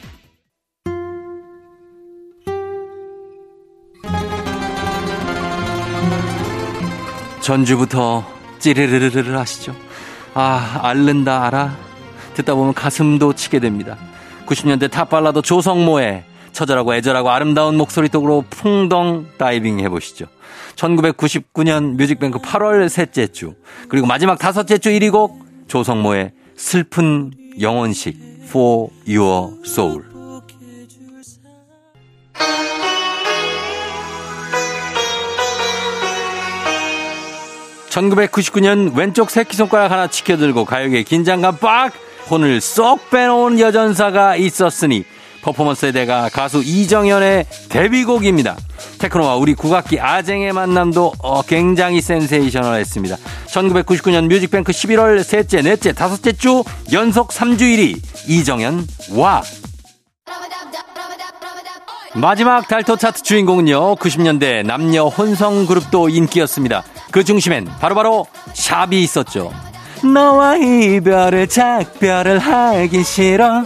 전주부터 7.41 8.24
찌르르르르 8.60 9.36
하시죠. 9.36 9.74
아, 10.33 10.79
앓는다 10.83 11.45
알아? 11.47 11.75
듣다 12.35 12.55
보면 12.55 12.73
가슴도 12.73 13.33
치게 13.33 13.59
됩니다. 13.59 13.97
90년대 14.45 14.89
탑발라도 14.89 15.41
조성모의 15.41 16.23
처절하고 16.51 16.95
애절하고 16.95 17.29
아름다운 17.29 17.77
목소리 17.77 18.09
속으로 18.11 18.43
풍덩 18.49 19.27
다이빙 19.37 19.79
해보시죠. 19.79 20.25
1999년 20.75 21.95
뮤직뱅크 21.95 22.39
8월 22.39 22.89
셋째 22.89 23.27
주 23.27 23.55
그리고 23.89 24.07
마지막 24.07 24.37
다섯째 24.37 24.77
주 24.77 24.89
1위 24.89 25.11
곡 25.11 25.39
조성모의 25.67 26.31
슬픈 26.55 27.31
영혼식 27.59 28.17
For 28.49 28.89
Your 29.07 29.53
Soul 29.65 30.11
1999년 37.91 38.95
왼쪽 38.95 39.30
새끼손가락 39.30 39.91
하나 39.91 40.08
치켜들고 40.08 40.65
가요계 40.65 41.04
긴장감 41.04 41.58
빡 41.58 41.93
혼을 42.30 42.62
쏙 42.62 43.10
빼놓은 43.10 43.60
여전사가 43.60 44.38
있었으니 44.38 45.04
퍼포먼스의 45.41 45.91
대가 45.91 46.30
가수 46.30 46.62
이정현의 46.63 47.47
데뷔곡입니다. 47.69 48.56
테크노와 48.99 49.36
우리 49.36 49.56
국악기 49.56 49.99
아쟁의 49.99 50.54
만남도 50.54 51.13
어, 51.19 51.41
굉장히 51.41 51.99
센세이셔널했습니다. 51.99 53.17
1999년 53.47 54.27
뮤직뱅크 54.27 54.71
11월 54.71 55.23
셋째, 55.23 55.62
넷째, 55.62 55.93
다섯째 55.93 56.32
주 56.32 56.63
연속 56.93 57.30
3주 57.30 57.62
1위 57.62 57.99
이정현 58.30 58.88
와 59.15 59.41
마지막 62.13 62.67
달토 62.67 62.97
차트 62.97 63.23
주인공은요 63.23 63.95
90년대 63.95 64.65
남녀 64.65 65.06
혼성 65.06 65.65
그룹도 65.65 66.10
인기였습니다. 66.10 66.84
그 67.12 67.24
중심엔 67.24 67.65
바로바로 67.65 67.93
바로 67.93 68.26
샵이 68.54 69.02
있었죠. 69.04 69.52
너와 70.04 70.58
이별을 70.58 71.47
작별을 71.47 72.39
하기 72.39 73.04
싫어. 73.04 73.63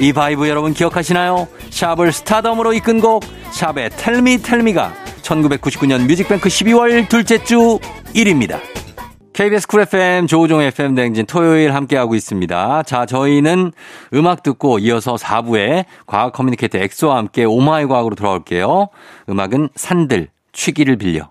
이 0.00 0.12
vibe 0.12 0.48
여러분 0.48 0.74
기억하시나요? 0.74 1.48
샵을 1.70 2.12
스타덤으로 2.12 2.72
이끈 2.74 3.00
곡 3.00 3.24
샵의 3.52 3.90
Tell 3.96 4.27
Me 4.27 4.42
Tell 4.42 4.67
Me가 4.67 4.92
1999년 5.22 6.06
뮤직뱅크 6.06 6.48
12월 6.48 7.08
둘째 7.08 7.42
주 7.42 7.78
1위입니다. 8.14 8.60
KBS 9.32 9.68
Cool 9.68 9.82
FM 9.82 10.26
조우종 10.26 10.60
FM 10.62 10.96
댕진 10.96 11.24
토요일 11.26 11.72
함께하고 11.72 12.16
있습니다. 12.16 12.82
자, 12.82 13.06
저희는 13.06 13.72
음악 14.14 14.42
듣고 14.42 14.80
이어서 14.80 15.14
4부에 15.14 15.84
과학 16.06 16.32
커뮤니케이터 16.32 16.78
엑소와 16.78 17.16
함께 17.16 17.44
Oh 17.44 17.65
my 17.65 17.86
과학으로 17.86 18.16
돌아올게요. 18.16 18.88
음악은 19.28 19.68
산들, 19.76 20.28
취기를 20.52 20.96
빌려. 20.96 21.30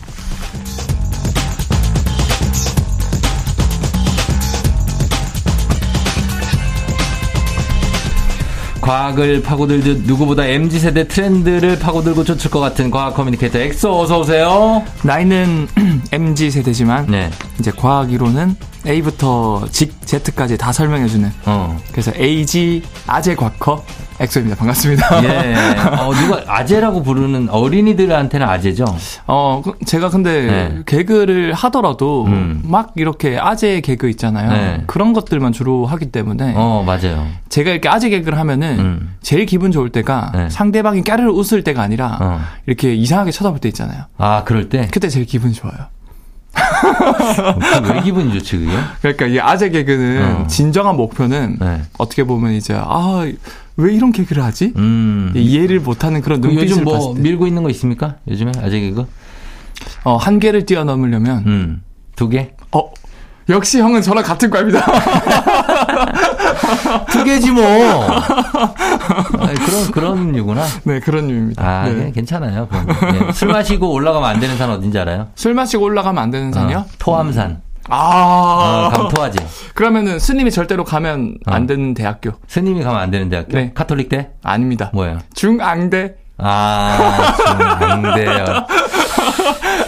과학을 8.81 9.43
파고들듯 9.43 10.03
누구보다 10.05 10.45
MZ세대 10.45 11.07
트렌드를 11.07 11.79
파고들고 11.79 12.23
쫓을 12.23 12.49
것 12.49 12.59
같은 12.59 12.89
과학 12.91 13.15
커뮤니케이터 13.15 13.59
엑소 13.59 14.01
어서 14.01 14.19
오세요. 14.19 14.83
나이는 15.03 15.67
MZ세대지만 16.11 17.07
네. 17.07 17.29
이제 17.59 17.71
과학 17.71 18.11
이론은 18.11 18.55
A부터 18.87 19.67
직 19.71 19.93
Z까지 20.05 20.57
다 20.57 20.71
설명해주는. 20.71 21.31
어. 21.45 21.79
그래서 21.91 22.11
AG 22.17 22.81
아재 23.05 23.35
과커 23.35 23.83
엑소입니다. 24.21 24.55
반갑습니다. 24.57 25.23
예. 25.23 25.55
어, 25.99 26.13
누가 26.13 26.43
아재라고 26.47 27.01
부르는 27.01 27.49
어린이들한테는 27.49 28.47
아재죠? 28.47 28.85
어, 29.25 29.61
그, 29.63 29.73
제가 29.85 30.09
근데 30.09 30.41
네. 30.41 30.83
개그를 30.85 31.53
하더라도 31.53 32.25
음. 32.25 32.61
막 32.63 32.93
이렇게 32.95 33.37
아재 33.39 33.81
개그 33.81 34.09
있잖아요. 34.09 34.51
네. 34.51 34.83
그런 34.85 35.13
것들만 35.13 35.53
주로 35.53 35.85
하기 35.87 36.11
때문에. 36.11 36.53
어, 36.55 36.83
맞아요. 36.85 37.27
제가 37.49 37.71
이렇게 37.71 37.89
아재 37.89 38.09
개그를 38.09 38.37
하면은 38.37 38.79
음. 38.79 39.15
제일 39.21 39.45
기분 39.45 39.71
좋을 39.71 39.89
때가 39.89 40.31
네. 40.35 40.49
상대방이 40.49 41.03
까르르 41.03 41.31
웃을 41.31 41.63
때가 41.63 41.81
아니라 41.81 42.17
어. 42.21 42.41
이렇게 42.67 42.93
이상하게 42.93 43.31
쳐다볼 43.31 43.59
때 43.59 43.69
있잖아요. 43.69 44.03
아, 44.17 44.43
그럴 44.43 44.69
때? 44.69 44.87
그때 44.91 45.09
제일 45.09 45.25
기분 45.25 45.51
좋아요. 45.51 45.75
왜 47.93 48.01
기분이 48.01 48.33
좋지 48.33 48.57
그게? 48.57 48.71
그러니까 49.01 49.25
이 49.27 49.39
아재 49.39 49.69
개그는 49.69 50.35
어. 50.35 50.47
진정한 50.47 50.97
목표는 50.97 51.57
네. 51.59 51.81
어떻게 51.97 52.23
보면 52.25 52.51
이제 52.51 52.75
아 52.77 53.25
왜 53.77 53.93
이런 53.93 54.11
개그를 54.11 54.43
하지? 54.43 54.73
음. 54.75 55.31
이해를 55.35 55.79
못하는 55.79 56.21
그런 56.21 56.41
눈빛을 56.41 56.69
요즘 56.69 56.83
뭐 56.83 57.13
밀고 57.15 57.47
있는 57.47 57.63
거 57.63 57.69
있습니까? 57.69 58.15
요즘에 58.27 58.51
아재 58.61 58.79
개그? 58.79 59.05
어 60.03 60.17
한 60.17 60.39
개를 60.39 60.65
뛰어넘으려면 60.65 61.43
음. 61.47 61.81
두 62.15 62.29
개? 62.29 62.51
어 62.71 62.91
역시 63.49 63.79
형은 63.79 64.01
저랑 64.01 64.23
같은 64.23 64.49
과입니다. 64.49 64.85
두 67.11 67.23
개지 67.23 67.51
뭐. 67.51 67.63
아니, 67.65 69.55
그런 69.59 69.91
그런 69.91 70.35
유구나. 70.35 70.63
네, 70.83 70.99
그런 70.99 71.29
유입니다. 71.29 71.63
아, 71.65 71.89
네. 71.89 72.11
괜찮아요. 72.13 72.67
네. 72.71 73.31
술 73.33 73.49
마시고 73.49 73.91
올라가면 73.91 74.29
안 74.29 74.39
되는 74.39 74.57
산 74.57 74.69
어딘지 74.69 74.97
알아요? 74.99 75.27
술 75.35 75.53
마시고 75.53 75.83
올라가면 75.83 76.21
안 76.21 76.31
되는 76.31 76.51
산이요? 76.53 76.77
어, 76.77 76.85
토함산. 76.99 77.61
아. 77.89 78.89
어, 78.93 78.97
그럼 78.97 79.18
토하지. 79.18 79.39
그러면은 79.73 80.19
스님이 80.19 80.51
절대로 80.51 80.83
가면 80.83 81.37
어. 81.47 81.51
안 81.51 81.67
되는 81.67 81.93
대학교. 81.93 82.31
스님이 82.47 82.83
가면 82.83 82.99
안 82.99 83.11
되는 83.11 83.29
대학교? 83.29 83.57
네. 83.57 83.71
카톨릭 83.73 84.09
대? 84.09 84.29
아닙니다. 84.43 84.91
뭐예요? 84.93 85.19
중앙대. 85.33 86.15
아, 86.37 87.35
중앙대요. 87.37 88.45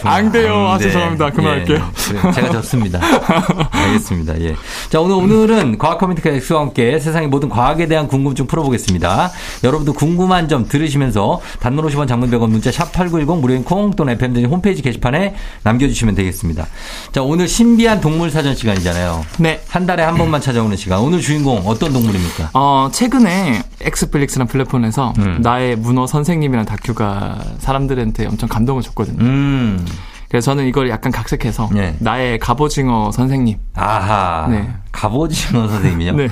앙대요. 0.10 0.68
아, 0.68 0.78
죄송합니다. 0.78 1.30
그만할게요. 1.32 1.92
예, 2.14 2.32
제가 2.32 2.52
졌습니다. 2.52 3.00
알겠습니다. 3.72 4.40
예. 4.42 4.56
자, 4.90 5.00
오늘, 5.00 5.16
오늘은 5.16 5.78
과학 5.78 5.98
커뮤니케이터 6.00 6.30
엑소와 6.30 6.62
함께 6.62 7.00
세상의 7.00 7.28
모든 7.28 7.50
과학에 7.50 7.88
대한 7.88 8.08
궁금증 8.08 8.48
풀어보겠습니다. 8.48 9.32
여러분도 9.64 9.94
궁금한 9.94 10.48
점 10.48 10.68
들으시면서 10.68 11.42
단문 11.60 11.86
50원 11.86 12.08
장문 12.08 12.30
100원 12.32 12.50
문자 12.50 12.72
샵8910 12.72 13.40
무료인 13.40 13.64
콩 13.64 13.92
또는 13.92 14.14
FM댕진 14.14 14.46
홈페이지 14.46 14.82
게시판에 14.82 15.36
남겨주시면 15.64 16.16
되겠습니다. 16.16 16.68
자, 17.12 17.22
오늘 17.22 17.48
신비한 17.48 18.02
동물 18.02 18.32
사전 18.32 18.56
시간이잖아요. 18.56 19.26
네. 19.40 19.62
한 19.68 19.86
달에 19.86 20.04
한 20.04 20.16
번만 20.16 20.42
찾아오는 20.42 20.76
시간. 20.78 21.00
오늘 21.00 21.22
주인공 21.22 21.64
어떤 21.66 21.94
동물입니까? 21.94 22.52
어, 22.54 22.90
최근에 22.92 23.64
엑스플릭스라는 23.82 24.48
플랫폼에서 24.48 25.14
음. 25.20 25.40
나의 25.42 25.76
문어 25.76 26.08
선생님이라는 26.08 26.66
다큐가 26.66 27.40
사람들한테 27.60 28.28
엄청 28.28 28.50
감동을 28.50 28.82
줬거든요. 28.82 29.24
음. 29.24 29.86
그래서 30.34 30.46
저는 30.46 30.66
이걸 30.66 30.90
약간 30.90 31.12
각색해서 31.12 31.70
네. 31.74 31.96
나의 32.00 32.40
갑오징어 32.40 33.12
선생님. 33.12 33.56
아하. 33.76 34.48
네. 34.50 34.68
갑오징어 34.92 35.68
선생님이요? 35.68 36.14
네. 36.18 36.28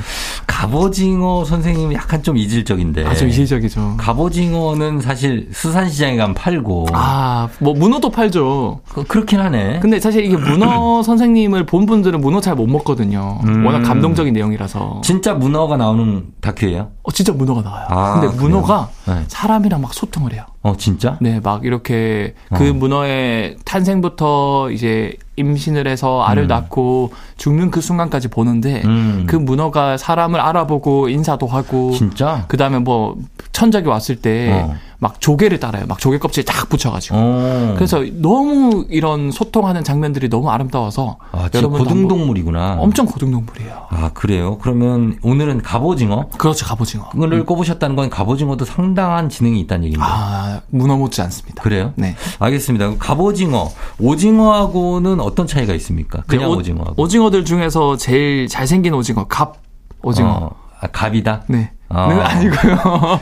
갑오징어 0.47 1.45
선생님이 1.45 1.93
약간 1.95 2.23
좀 2.23 2.35
이질적인데. 2.35 3.05
아주 3.05 3.27
이질적이죠. 3.27 3.97
갑오징어는 3.97 5.01
사실 5.01 5.49
수산시장에 5.51 6.15
가면 6.17 6.33
팔고. 6.33 6.87
아, 6.93 7.47
뭐 7.59 7.75
문어도 7.75 8.09
팔죠. 8.09 8.81
그, 8.89 9.03
그렇긴 9.03 9.39
하네. 9.39 9.79
근데 9.81 9.99
사실 9.99 10.25
이게 10.25 10.35
문어 10.35 11.01
선생님을 11.03 11.67
본 11.67 11.85
분들은 11.85 12.21
문어 12.21 12.41
잘 12.41 12.55
못 12.55 12.67
먹거든요. 12.67 13.39
음. 13.45 13.65
워낙 13.65 13.81
감동적인 13.83 14.33
내용이라서. 14.33 15.01
진짜 15.03 15.33
문어가 15.35 15.77
나오는 15.77 16.25
다큐예요? 16.41 16.89
어, 17.03 17.11
진짜 17.11 17.33
문어가 17.33 17.61
나와요. 17.61 17.85
아, 17.89 18.19
근데 18.19 18.35
문어가 18.35 18.89
네. 19.07 19.23
사람이랑 19.27 19.81
막 19.81 19.93
소통을 19.93 20.33
해요. 20.33 20.43
어, 20.63 20.75
진짜? 20.77 21.17
네, 21.21 21.39
막 21.41 21.65
이렇게 21.65 22.35
그 22.53 22.69
어. 22.69 22.73
문어의 22.73 23.55
탄생 23.65 23.90
부터 23.99 24.69
이제 24.71 25.17
임신을 25.37 25.87
해서 25.87 26.21
알을 26.23 26.43
음. 26.43 26.47
낳고 26.47 27.11
죽는 27.37 27.71
그 27.71 27.81
순간까지 27.81 28.27
보는데 28.27 28.81
음. 28.85 29.25
그 29.27 29.35
문어가 29.35 29.97
사람을 29.97 30.39
알아보고 30.39 31.09
인사도 31.09 31.47
하고 31.47 31.91
진짜? 31.91 32.45
그다음에 32.47 32.79
뭐 32.79 33.15
천적이 33.51 33.87
왔을 33.87 34.17
때 34.17 34.51
어. 34.51 34.75
막 35.01 35.19
조개를 35.19 35.59
따라요. 35.59 35.85
막 35.87 35.97
조개 35.97 36.19
껍질 36.19 36.45
딱 36.45 36.69
붙여가지고. 36.69 37.17
오. 37.17 37.73
그래서 37.75 38.05
너무 38.13 38.85
이런 38.87 39.31
소통하는 39.31 39.83
장면들이 39.83 40.29
너무 40.29 40.51
아름다워서. 40.51 41.17
아, 41.31 41.49
여러분 41.55 41.79
고등동물이구나. 41.79 42.77
엄청 42.79 43.07
고등동물이에요. 43.07 43.87
아 43.89 44.11
그래요? 44.13 44.59
그러면 44.59 45.17
오늘은 45.23 45.63
갑오징어? 45.63 46.27
그렇죠, 46.37 46.67
갑오징어. 46.67 47.09
를 47.15 47.39
음. 47.39 47.45
꼽으셨다는 47.45 47.95
건 47.95 48.11
갑오징어도 48.11 48.63
상당한 48.65 49.27
지능이 49.27 49.59
있다는 49.61 49.85
얘기입니다. 49.85 50.07
아 50.07 50.61
문어 50.69 50.97
못지 50.97 51.23
않습니다. 51.23 51.63
그래요? 51.63 51.93
네. 51.95 52.15
알겠습니다. 52.37 52.97
갑오징어, 52.99 53.69
오징어하고는 53.99 55.19
어떤 55.21 55.47
차이가 55.47 55.73
있습니까? 55.75 56.23
그냥 56.27 56.49
오, 56.51 56.61
징어하고 56.61 57.01
오징어들 57.01 57.45
중에서 57.45 57.97
제일 57.97 58.47
잘생긴 58.47 58.93
오징어, 58.93 59.25
갑 59.27 59.55
오징어. 60.03 60.29
어, 60.29 60.55
아, 60.81 60.87
갑이다? 60.87 61.43
네. 61.47 61.71
어. 61.89 62.07
네, 62.09 62.19
아니고요. 62.21 62.75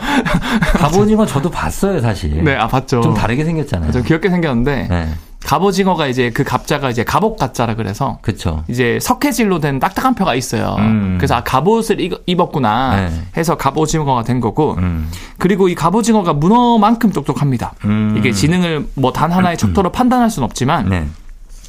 갑오징어 0.77 1.25
저도 1.25 1.49
봤어요, 1.49 1.99
사실. 1.99 2.43
네, 2.43 2.55
아, 2.55 2.67
봤죠. 2.67 3.01
좀 3.01 3.13
다르게 3.13 3.43
생겼잖아요. 3.45 3.91
좀 3.91 4.03
귀엽게 4.03 4.29
생겼는데. 4.29 4.87
네. 4.89 5.09
갑오징어가 5.43 6.07
이제 6.07 6.31
그 6.31 6.43
갑자가 6.43 6.89
이제 6.89 7.03
갑옷 7.05 7.37
가짜라 7.37 7.75
그래서 7.75 8.19
그쵸. 8.21 8.65
이제 8.67 8.99
석회질로 9.01 9.59
된 9.59 9.79
딱딱한 9.79 10.13
뼈가 10.13 10.35
있어요. 10.35 10.75
음. 10.79 11.15
그래서 11.17 11.35
아 11.35 11.43
갑옷을 11.45 11.97
입었구나 12.25 12.95
네. 13.09 13.21
해서 13.37 13.55
갑오징어가 13.55 14.23
된 14.25 14.41
거고 14.41 14.75
음. 14.79 15.09
그리고 15.37 15.69
이 15.69 15.75
갑오징어가 15.75 16.33
문어만큼 16.33 17.11
똑똑합니다. 17.13 17.73
음. 17.85 18.15
이게 18.17 18.33
지능을 18.33 18.87
뭐 18.95 19.13
단 19.13 19.31
하나의 19.31 19.55
척도로 19.57 19.93
판단할 19.93 20.29
수는 20.29 20.43
없지만 20.45 20.89
네. 20.89 21.07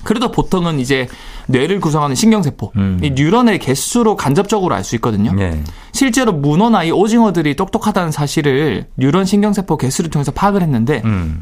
그래도 0.02 0.30
보통은 0.30 0.80
이제 0.80 1.08
뇌를 1.46 1.80
구성하는 1.80 2.14
신경세포, 2.16 2.72
음. 2.76 3.00
이 3.02 3.10
뉴런의 3.10 3.58
개수로 3.58 4.16
간접적으로 4.16 4.74
알 4.74 4.84
수 4.84 4.94
있거든요. 4.96 5.32
네. 5.32 5.62
실제로 5.92 6.32
문어나 6.32 6.84
이 6.84 6.90
오징어들이 6.90 7.54
똑똑하다는 7.54 8.12
사실을 8.12 8.86
뉴런 8.96 9.24
신경세포 9.24 9.76
개수를 9.76 10.10
통해서 10.10 10.32
파악을 10.32 10.62
했는데, 10.62 11.02
음. 11.04 11.40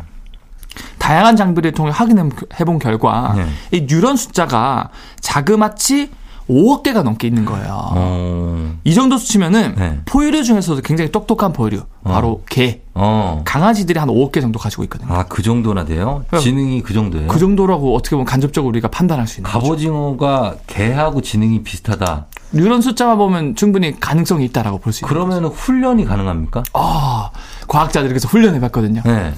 다양한 0.99 1.37
장비를 1.37 1.73
통해 1.73 1.91
확인해 1.95 2.29
본 2.67 2.79
결과, 2.79 3.35
네. 3.37 3.47
이 3.79 3.87
뉴런 3.89 4.17
숫자가 4.17 4.91
자그마치 5.21 6.11
5억 6.49 6.83
개가 6.83 7.03
넘게 7.03 7.29
있는 7.29 7.45
거예요. 7.45 7.67
어. 7.95 8.75
이 8.85 8.95
정도 8.95 9.19
수치면은 9.19 9.75
네. 9.77 10.01
포유류 10.07 10.45
중에서도 10.45 10.81
굉장히 10.83 11.13
똑똑한 11.13 11.53
포유류, 11.53 11.81
어. 12.05 12.11
바로 12.11 12.43
개, 12.49 12.81
어. 12.95 13.43
강아지들이 13.45 13.99
한 13.99 14.09
5억 14.09 14.33
개 14.33 14.41
정도 14.41 14.59
가지고 14.59 14.83
있거든요. 14.85 15.13
아, 15.13 15.25
그 15.25 15.43
정도나 15.43 15.85
돼요? 15.85 16.25
지능이 16.41 16.83
그 16.83 16.95
정도예요? 16.95 17.29
그 17.29 17.39
정도라고 17.39 17.95
어떻게 17.95 18.17
보면 18.17 18.25
간접적으로 18.25 18.71
우리가 18.71 18.89
판단할 18.89 19.27
수 19.27 19.41
있는 19.41 19.51
갑오징어가 19.51 20.57
개하고 20.67 21.21
지능이 21.21 21.63
비슷하다. 21.63 22.27
이런 22.55 22.81
숫자만 22.81 23.19
보면 23.19 23.55
충분히 23.57 23.99
가능성이 24.01 24.47
있다라고 24.47 24.79
볼 24.79 24.93
수 24.95 25.05
있는 25.05 25.09
그러면 25.09 25.45
훈련이 25.45 26.07
가능합니까? 26.07 26.63
아, 26.73 27.31
과학자들이 27.67 28.09
그래서 28.09 28.27
훈련해 28.29 28.59
봤거든요. 28.61 29.03
네. 29.05 29.35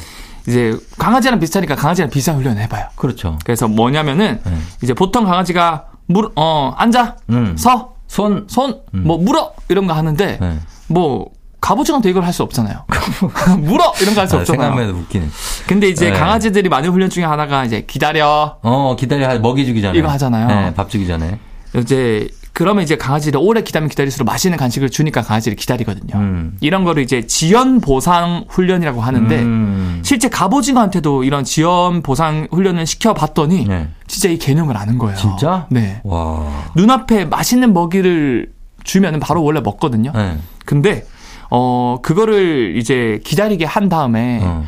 이제 0.49 0.75
강아지랑 0.97 1.39
비슷하니까 1.39 1.75
강아지랑 1.75 2.09
비슷한 2.09 2.37
훈련을 2.37 2.63
해봐요. 2.63 2.87
그렇죠. 2.97 3.37
그래서 3.45 3.69
뭐냐면은 3.69 4.41
네. 4.45 4.53
이제 4.83 4.95
보통 4.95 5.25
강아지가 5.25 5.87
물, 6.11 6.29
어, 6.35 6.75
앉아, 6.77 7.17
음. 7.31 7.57
서, 7.57 7.95
손, 8.09 8.47
손, 8.49 8.81
음. 8.95 9.05
뭐 9.05 9.17
물어 9.19 9.53
이런 9.69 9.87
거 9.87 9.95
하는데 9.95 10.39
네. 10.41 10.59
뭐 10.89 11.31
갑오징어도 11.61 12.09
이걸 12.09 12.25
할수 12.25 12.43
없잖아요. 12.43 12.85
물어 13.61 13.93
이런 14.03 14.15
거 14.15 14.23
할수 14.23 14.37
아, 14.37 14.41
없잖아요. 14.41 14.45
생각만 14.45 14.89
해도 14.89 14.99
웃기네. 14.99 15.27
근데 15.69 15.89
이제 15.89 16.11
네. 16.11 16.19
강아지들이 16.19 16.69
많은 16.69 16.91
훈련 16.91 17.11
중에 17.11 17.23
하나가 17.25 17.65
이제 17.65 17.85
기다려. 17.87 18.57
어 18.63 18.97
기다려 18.99 19.39
먹이 19.39 19.65
주기 19.65 19.81
전에 19.81 19.97
이거 19.97 20.09
하잖아요. 20.09 20.47
네, 20.49 20.75
밥 20.75 20.91
주기 20.91 21.07
전에. 21.07 21.39
이제 21.77 22.29
그러면 22.61 22.85
이제 22.85 22.99
강아지를 22.99 23.41
오래 23.43 23.63
기다리면 23.63 23.89
기다릴수록 23.89 24.27
맛있는 24.27 24.59
간식을 24.59 24.91
주니까 24.91 25.23
강아지를 25.23 25.57
기다리거든요. 25.57 26.15
음. 26.15 26.59
이런 26.61 26.85
거를 26.85 27.03
이제 27.03 27.27
지연 27.27 27.81
보상 27.81 28.45
훈련이라고 28.51 29.01
하는데 29.01 29.35
음. 29.41 30.01
실제 30.05 30.29
갑오징어한테도 30.29 31.25
이런 31.25 31.43
지연 31.43 32.03
보상 32.03 32.49
훈련을 32.51 32.85
시켜봤더니 32.85 33.65
네. 33.67 33.89
진짜 34.07 34.29
이 34.29 34.37
개념을 34.37 34.77
아는 34.77 34.99
거예요. 34.99 35.17
진짜? 35.17 35.69
네. 35.71 36.03
와. 36.05 36.71
눈앞에 36.77 37.25
맛있는 37.25 37.73
먹이를 37.73 38.53
주면은 38.85 39.21
바로 39.21 39.43
원래 39.43 39.61
먹거든요. 39.61 40.13
네. 40.15 40.37
근데 40.67 41.07
어 41.51 42.01
그거를 42.03 42.77
이제 42.77 43.21
기다리게 43.25 43.65
한 43.65 43.89
다음에 43.89 44.41
어. 44.43 44.67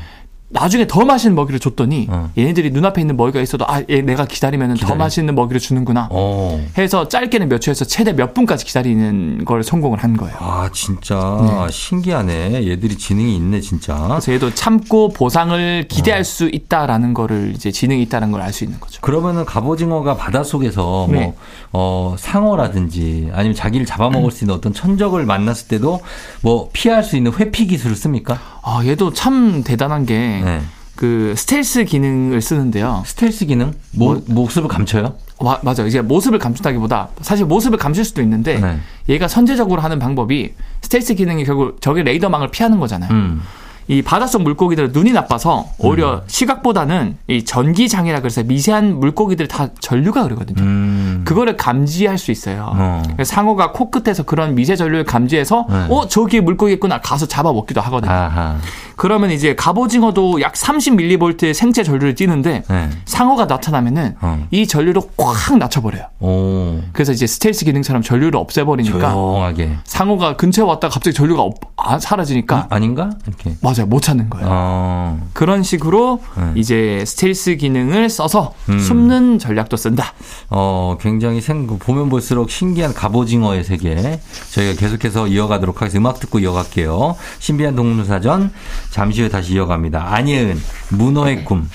나중에 0.53 0.87
더 0.87 1.05
맛있는 1.05 1.35
먹이를 1.35 1.59
줬더니 1.59 2.07
어. 2.11 2.31
얘네들이 2.37 2.71
눈앞에 2.71 3.01
있는 3.01 3.17
먹이가 3.17 3.41
있어도 3.41 3.65
아, 3.67 3.83
얘 3.89 4.03
내가 4.03 4.27
기다리면 4.27 4.75
더 4.77 4.95
맛있는 4.95 5.35
먹이를 5.35 5.61
주는구나. 5.61 6.09
어. 6.11 6.63
해서 6.77 7.09
짧게는 7.09 7.49
몇 7.49 7.59
초에서 7.61 7.85
최대 7.87 8.13
몇 8.13 8.35
분까지 8.35 8.65
기다리는 8.67 9.45
걸 9.45 9.63
성공을 9.63 9.99
한 9.99 10.17
거예요. 10.17 10.37
아, 10.39 10.69
진짜 10.73 11.39
네. 11.41 11.73
신기하네. 11.73 12.67
얘들이 12.69 12.97
지능이 12.99 13.35
있네, 13.37 13.61
진짜. 13.61 13.95
그래서 14.09 14.33
얘도 14.33 14.55
참고 14.55 15.09
보상을 15.09 15.87
기대할 15.89 16.21
어. 16.21 16.25
수 16.25 16.49
있다라는 16.49 17.15
거를 17.15 17.53
이제 17.55 17.71
지능이 17.73 18.03
있다는 18.03 18.31
걸 18.31 18.43
알 18.43 18.53
수 18.53 18.65
있는 18.65 18.79
거죠. 18.81 19.01
그러면은 19.01 19.45
갑오징어가 19.45 20.17
바닷속에서 20.17 20.83
뭐, 20.83 21.09
네. 21.09 21.21
뭐 21.23 21.35
어, 21.73 22.17
상어라든지 22.19 23.31
아니면 23.33 23.55
자기를 23.55 23.87
잡아먹을 23.87 24.29
음. 24.29 24.31
수 24.31 24.45
있는 24.45 24.55
어떤 24.55 24.73
천적을 24.75 25.25
만났을 25.25 25.69
때도 25.69 26.01
뭐 26.43 26.69
피할 26.73 27.03
수 27.03 27.17
있는 27.17 27.33
회피 27.33 27.67
기술을 27.67 27.97
씁니까? 27.97 28.39
아, 28.65 28.83
얘도 28.85 29.13
참 29.13 29.63
대단한 29.65 30.07
게, 30.07 30.42
네. 30.45 30.63
그 30.95 31.35
스텔스 31.37 31.85
기능을 31.85 32.41
쓰는데요. 32.41 33.03
스텔스 33.07 33.47
기능? 33.47 33.73
모, 33.93 34.15
뭐, 34.15 34.23
모습을 34.29 34.69
감춰요? 34.69 35.17
와, 35.39 35.59
맞아. 35.63 35.85
이제 35.85 36.01
모습을 36.01 36.39
감춘다기보다 36.39 37.09
사실 37.23 37.47
모습을 37.47 37.79
감출 37.79 38.05
수도 38.05 38.23
있는데 38.23 38.61
네. 38.61 38.79
얘가 39.09 39.27
선제적으로 39.27 39.81
하는 39.81 39.99
방법이 39.99 40.55
스텔스 40.83 41.15
기능이 41.15 41.45
결국 41.45 41.81
저기 41.81 42.03
레이더망을 42.03 42.51
피하는 42.51 42.79
거잖아요. 42.79 43.11
음. 43.11 43.43
이 43.89 44.03
바닷속 44.03 44.43
물고기들은 44.43 44.91
눈이 44.93 45.13
나빠서 45.13 45.67
오히려 45.79 46.15
음. 46.15 46.21
시각보다는 46.27 47.17
이 47.29 47.45
전기 47.45 47.89
장애라 47.89 48.21
그래서 48.21 48.43
미세한 48.43 48.99
물고기들 48.99 49.49
다 49.49 49.69
전류가 49.81 50.23
흐르거든요. 50.25 50.63
음. 50.63 51.23
그거를 51.25 51.57
감지할 51.57 52.19
수 52.19 52.31
있어요. 52.31 52.73
어. 52.75 53.03
상어가 53.25 53.73
코끝에서 53.73 54.23
그런 54.25 54.55
미세 54.55 54.77
전류를 54.77 55.05
감지해서 55.05 55.67
네. 55.69 55.87
어 55.91 56.07
저기에 56.09 56.41
물고기 56.41 56.73
있구나 56.75 57.01
가서 57.01 57.27
잡아 57.27 57.53
먹기도 57.53 57.81
하거든요. 57.81 58.13
아하. 58.13 58.57
그러면 58.97 59.31
이제 59.31 59.55
갑오징어도 59.57 60.41
약 60.43 60.53
30mV의 60.55 61.55
생체 61.55 61.83
전류를 61.83 62.15
띠는데 62.15 62.63
네. 62.69 62.91
상어가 63.05 63.47
나타나면은 63.47 64.17
어. 64.21 64.47
이 64.51 64.67
전류를 64.67 65.03
꽉 65.17 65.57
낮춰버려요. 65.57 66.05
오. 66.21 66.81
그래서 66.93 67.13
이제 67.13 67.27
스텔스 67.27 67.65
기능처럼 67.65 68.03
전류를 68.03 68.37
없애버리니까 68.39 69.13
조용하게. 69.13 69.77
상어가 69.85 70.37
근처에 70.37 70.65
왔다가 70.65 70.95
갑자기 70.95 71.15
전류가 71.15 71.43
없, 71.43 71.72
아, 71.85 71.99
사라지니까 71.99 72.69
아, 72.71 72.79
닌가 72.79 73.11
이렇게 73.27 73.57
맞아요 73.61 73.87
못 73.87 74.01
찾는 74.03 74.31
거예요. 74.31 74.47
어. 74.49 75.29
그런 75.33 75.63
식으로 75.63 76.23
네. 76.37 76.53
이제 76.55 77.05
스텔스 77.07 77.57
기능을 77.57 78.09
써서 78.09 78.55
음. 78.69 78.79
숨는 78.79 79.39
전략도 79.39 79.77
쓴다. 79.77 80.13
어 80.51 80.97
굉장히 81.01 81.41
생 81.41 81.67
보면 81.67 82.09
볼수록 82.09 82.51
신기한 82.51 82.95
갑오징어의 82.95 83.65
세계 83.65 84.21
저희가 84.51 84.79
계속해서 84.79 85.29
이어가도록 85.29 85.81
하겠습니다. 85.81 86.03
음악 86.03 86.21
듣고 86.21 86.39
이어갈게요. 86.39 87.17
신비한 87.39 87.77
동물사전 87.77 88.51
잠시 88.91 89.21
후에 89.21 89.29
다시 89.29 89.55
이어갑니다. 89.55 90.15
안예은, 90.15 90.61
문어의 90.91 91.45
꿈. 91.45 91.69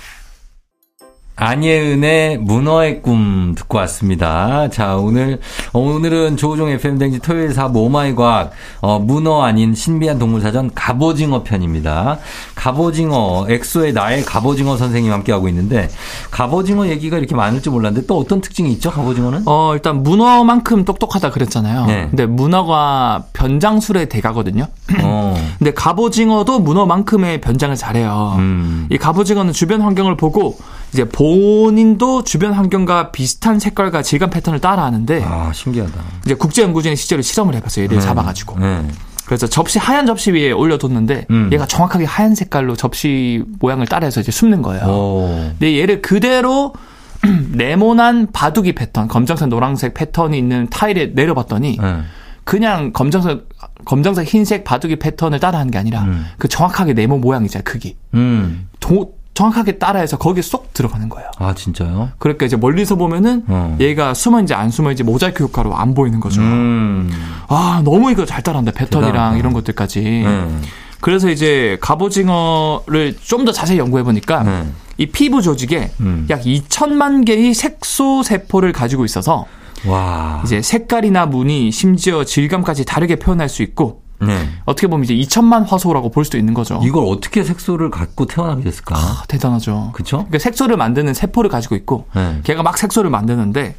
안예은의 1.40 2.40
문어의 2.40 3.04
꿈 3.04 3.54
듣고 3.56 3.78
왔습니다. 3.78 4.70
자, 4.70 4.96
오늘, 4.96 5.40
어, 5.72 5.80
오늘은 5.80 6.36
조우종 6.36 6.70
FM댕진 6.70 7.20
토요일 7.20 7.50
4부 7.50 7.76
Oh 7.76 7.96
my 7.96 8.16
과학, 8.16 8.52
어, 8.82 8.98
문어 8.98 9.44
아닌 9.44 9.76
신비한 9.76 10.18
동물사전 10.18 10.72
갑오징어 10.74 11.44
편입니다. 11.44 12.18
갑오징어, 12.56 13.46
엑소의 13.50 13.94
나의 13.94 14.26
갑오징어 14.26 14.78
선생님 14.78 15.14
함께하고 15.14 15.48
있는데, 15.50 15.90
갑오징어 16.32 16.88
얘기가 16.88 17.20
이렇게 17.20 17.36
많을 17.36 17.62
줄 17.62 17.72
몰랐는데, 17.74 18.08
또 18.08 18.18
어떤 18.18 18.42
특징이 18.42 18.72
있죠, 18.74 18.90
갑오징어는? 18.90 19.44
어, 19.46 19.74
일단 19.76 20.02
문어만큼 20.02 20.86
똑똑하다 20.86 21.30
그랬잖아요. 21.30 21.86
네. 21.86 22.08
근데 22.10 22.26
문어가 22.26 23.26
변장술의 23.34 24.10
대가거든요. 24.10 24.66
어. 25.04 25.36
근데 25.60 25.72
갑오징어도 25.72 26.60
문어만큼의 26.62 27.42
변장을 27.42 27.76
잘해요. 27.76 28.38
음. 28.40 28.88
이 28.90 28.98
갑오징어는 28.98 29.54
주변 29.54 29.82
환경을 29.82 30.18
보고, 30.18 30.58
이제 30.98 31.06
본인도 31.06 32.24
주변 32.24 32.54
환경과 32.54 33.12
비슷한 33.12 33.60
색깔과 33.60 34.02
질감 34.02 34.32
패턴을 34.32 34.60
따라하는데 34.60 35.24
아 35.24 35.52
신기하다. 35.54 35.94
이제 36.26 36.34
국제 36.34 36.64
연구진이 36.64 36.96
실제로 36.96 37.22
실험을 37.22 37.54
해봤어요. 37.54 37.86
얘를 37.86 38.00
네. 38.00 38.04
잡아가지고. 38.04 38.58
네. 38.58 38.88
그래서 39.28 39.46
접시 39.46 39.78
하얀 39.78 40.08
접시 40.08 40.32
위에 40.32 40.52
올려뒀는데 40.52 41.28
음. 41.30 41.50
얘가 41.54 41.68
정확하게 41.68 42.06
하얀 42.06 42.34
색깔로 42.34 42.76
접시 42.76 43.44
모양을 43.60 43.86
따라해서 43.86 44.22
이제 44.22 44.32
숨는 44.32 44.64
거예요. 44.64 44.86
오. 44.86 45.52
근데 45.60 45.78
얘를 45.80 46.02
그대로 46.02 46.74
네모난 47.54 48.32
바둑이 48.32 48.74
패턴, 48.74 49.08
검정색, 49.08 49.50
노란색 49.50 49.94
패턴이 49.94 50.36
있는 50.36 50.68
타일에 50.72 51.12
내려봤더니 51.14 51.78
네. 51.80 52.02
그냥 52.44 52.92
검정색, 52.92 53.48
검정색, 53.86 54.26
흰색 54.26 54.64
바둑이 54.64 54.96
패턴을 54.96 55.40
따라하는 55.40 55.70
게 55.70 55.78
아니라 55.78 56.04
음. 56.04 56.26
그 56.40 56.48
정확하게 56.48 56.94
네모 56.94 57.20
모양이잖아요, 57.20 57.64
크기. 57.66 57.98
음. 58.16 58.70
도, 58.80 59.17
정확하게 59.38 59.78
따라해서 59.78 60.18
거기에 60.18 60.42
쏙 60.42 60.74
들어가는 60.74 61.10
거예요. 61.10 61.30
아 61.38 61.54
진짜요? 61.54 62.10
그러니까 62.18 62.48
이제 62.48 62.58
멀리서 62.58 62.96
보면은 62.96 63.44
어. 63.48 63.78
얘가 63.80 64.16
숨어있는지 64.16 64.56
안 64.56 64.72
숨어있는지 64.72 65.04
모자이크 65.04 65.44
효과로 65.44 65.76
안 65.76 65.94
보이는 65.94 66.20
거죠. 66.20 66.42
음. 66.42 67.08
아 67.48 67.82
너무 67.86 68.10
이거 68.12 68.26
잘 68.26 68.42
따라한다 68.42 68.72
패턴이랑 68.72 69.12
대단하다. 69.12 69.38
이런 69.38 69.54
것들까지. 69.54 70.00
음. 70.26 70.64
그래서 71.02 71.30
이제 71.30 71.78
갑오징어를 71.82 73.16
좀 73.22 73.46
더 73.46 73.52
자세히 73.52 73.78
연구해 73.78 74.02
보니까 74.04 74.42
음. 74.42 74.74
이 74.98 75.06
피부 75.06 75.44
조직에 75.44 75.92
음. 76.00 76.26
약 76.32 76.42
2천만 76.42 77.24
개의 77.24 77.54
색소 77.54 78.24
세포를 78.24 78.72
가지고 78.74 79.06
있어서 79.06 79.46
와. 79.86 80.42
이제 80.44 80.64
색깔이나 80.64 81.28
무늬 81.28 81.72
심지어 81.72 82.24
질감까지 82.24 82.86
다르게 82.86 83.18
표현할 83.18 83.48
수 83.50 83.62
있고 83.62 84.02
네. 84.20 84.50
어떻게 84.66 84.88
보면 84.88 85.04
이제 85.04 85.14
2천만 85.16 85.66
화소라고 85.68 86.10
볼 86.10 86.26
수도 86.26 86.38
있는 86.38 86.54
거죠. 86.54 86.80
이걸 86.84 87.06
어떻게 87.08 87.44
색소를 87.44 87.90
갖고 87.92 88.26
태어나게 88.26 88.64
됐을까? 88.64 88.96
아, 88.96 89.24
대단하죠. 89.28 89.92
그렇죠? 89.94 90.18
그러니까 90.18 90.40
색소를 90.40 90.78
만드는 90.78 91.14
세포를 91.14 91.50
가지고 91.50 91.76
있고 91.76 92.08
네. 92.16 92.40
걔가 92.44 92.64
막 92.64 92.78
색소를 92.78 93.10
만드는데 93.10 93.76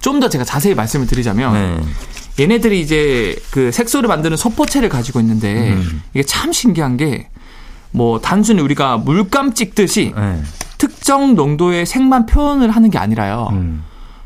좀 0.00 0.20
더 0.20 0.28
제가 0.28 0.44
자세히 0.44 0.74
말씀을 0.74 1.06
드리자면 1.06 1.52
네. 1.52 2.42
얘네들이 2.44 2.80
이제 2.80 3.36
그 3.50 3.70
색소를 3.70 4.08
만드는 4.08 4.36
소포체를 4.36 4.88
가지고 4.88 5.20
있는데 5.20 5.72
음. 5.72 6.02
이게 6.14 6.22
참 6.22 6.52
신기한 6.52 6.96
게 6.96 7.28
뭐 7.94 8.20
단순히 8.20 8.62
우리가 8.62 8.96
물감 8.96 9.52
찍듯이 9.52 10.12
네. 10.16 10.42
특정 10.78 11.34
농도의 11.34 11.84
색만 11.86 12.24
표현을 12.26 12.70
하는 12.70 12.88
게 12.90 12.98
아니라요. 12.98 13.48
음. 13.52 13.84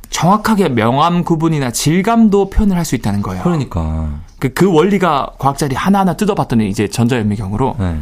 정확하게 0.08 0.68
명암 0.70 1.24
구분이나 1.24 1.72
질감도 1.72 2.50
표현을 2.50 2.76
할 2.76 2.84
수 2.84 2.94
있다는 2.94 3.22
거예요. 3.22 3.42
그러니까. 3.42 4.20
그, 4.38 4.50
그 4.52 4.70
원리가 4.72 5.32
과학자들이 5.38 5.76
하나하나 5.76 6.14
뜯어봤더니 6.14 6.68
이제 6.68 6.88
전자현미경으로 6.88 7.76
네. 7.78 7.98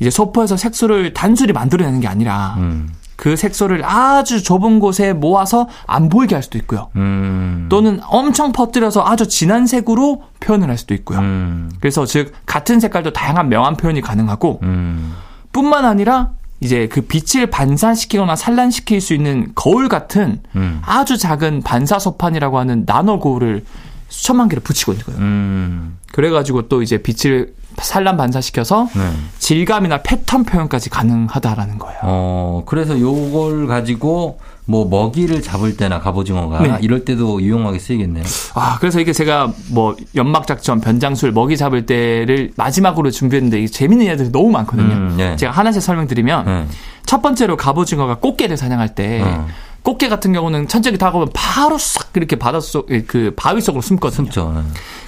이제 0.00 0.10
소포에서 0.10 0.56
색소를 0.56 1.12
단순히 1.12 1.52
만들어내는 1.52 2.00
게 2.00 2.08
아니라 2.08 2.54
음. 2.58 2.90
그 3.16 3.34
색소를 3.34 3.84
아주 3.84 4.44
좁은 4.44 4.78
곳에 4.78 5.12
모아서 5.12 5.68
안 5.86 6.08
보이게 6.08 6.36
할 6.36 6.42
수도 6.42 6.56
있고요. 6.58 6.88
음. 6.94 7.66
또는 7.68 7.98
엄청 8.06 8.52
퍼뜨려서 8.52 9.04
아주 9.04 9.26
진한 9.26 9.66
색으로 9.66 10.22
표현을 10.38 10.70
할 10.70 10.78
수도 10.78 10.94
있고요. 10.94 11.18
음. 11.18 11.68
그래서 11.80 12.06
즉 12.06 12.32
같은 12.46 12.78
색깔도 12.78 13.12
다양한 13.12 13.48
명암 13.48 13.76
표현이 13.76 14.02
가능하고 14.02 14.60
음. 14.62 15.16
뿐만 15.52 15.84
아니라 15.84 16.30
이제 16.60 16.86
그 16.86 17.00
빛을 17.00 17.50
반사시키거나 17.50 18.36
산란시킬 18.36 19.00
수 19.00 19.14
있는 19.14 19.50
거울 19.56 19.88
같은 19.88 20.40
음. 20.54 20.80
아주 20.84 21.18
작은 21.18 21.62
반사 21.62 21.98
소판이라고 21.98 22.56
하는 22.56 22.84
나노 22.86 23.18
거울을 23.18 23.64
수천만 24.08 24.48
개를 24.48 24.62
붙이고 24.62 24.92
있는 24.92 25.04
거예요. 25.06 25.20
음. 25.20 25.98
그래가지고 26.12 26.68
또 26.68 26.82
이제 26.82 26.98
빛을 26.98 27.54
산란 27.76 28.16
반사시켜서 28.16 28.88
네. 28.94 29.12
질감이나 29.38 30.02
패턴 30.02 30.44
표현까지 30.44 30.90
가능하다라는 30.90 31.78
거예요. 31.78 31.98
어, 32.02 32.62
그래서 32.66 32.98
요걸 32.98 33.68
가지고 33.68 34.40
뭐 34.64 34.86
먹이를 34.86 35.40
잡을 35.40 35.76
때나 35.76 36.00
갑오징어가 36.00 36.60
네. 36.60 36.78
이럴 36.82 37.04
때도 37.04 37.40
유용하게 37.40 37.78
쓰이겠네요. 37.78 38.24
아, 38.54 38.78
그래서 38.80 39.00
이게 39.00 39.12
제가 39.12 39.52
뭐 39.70 39.96
연막 40.14 40.46
작전, 40.46 40.80
변장술, 40.80 41.32
먹이 41.32 41.56
잡을 41.56 41.86
때를 41.86 42.50
마지막으로 42.56 43.10
준비했는데 43.10 43.58
이게 43.58 43.66
재밌는 43.68 44.08
애들이 44.08 44.30
너무 44.30 44.50
많거든요. 44.50 44.94
음, 44.94 45.14
네. 45.16 45.36
제가 45.36 45.52
하나씩 45.52 45.80
설명드리면 45.80 46.44
네. 46.44 46.66
첫 47.06 47.22
번째로 47.22 47.56
갑오징어가 47.56 48.16
꽃게를 48.16 48.56
사냥할 48.56 48.94
때 48.94 49.22
어. 49.22 49.46
꽃게 49.82 50.08
같은 50.08 50.32
경우는 50.32 50.68
천적이 50.68 50.98
다가오면 50.98 51.30
바로 51.32 51.78
싹 51.78 52.10
이렇게 52.14 52.36
바닷속 52.36 52.88
그 53.06 53.32
바위 53.36 53.60
속으로 53.60 53.80
숨거든요. 53.80 54.16
숨죠. 54.16 54.52
네. 54.54 54.60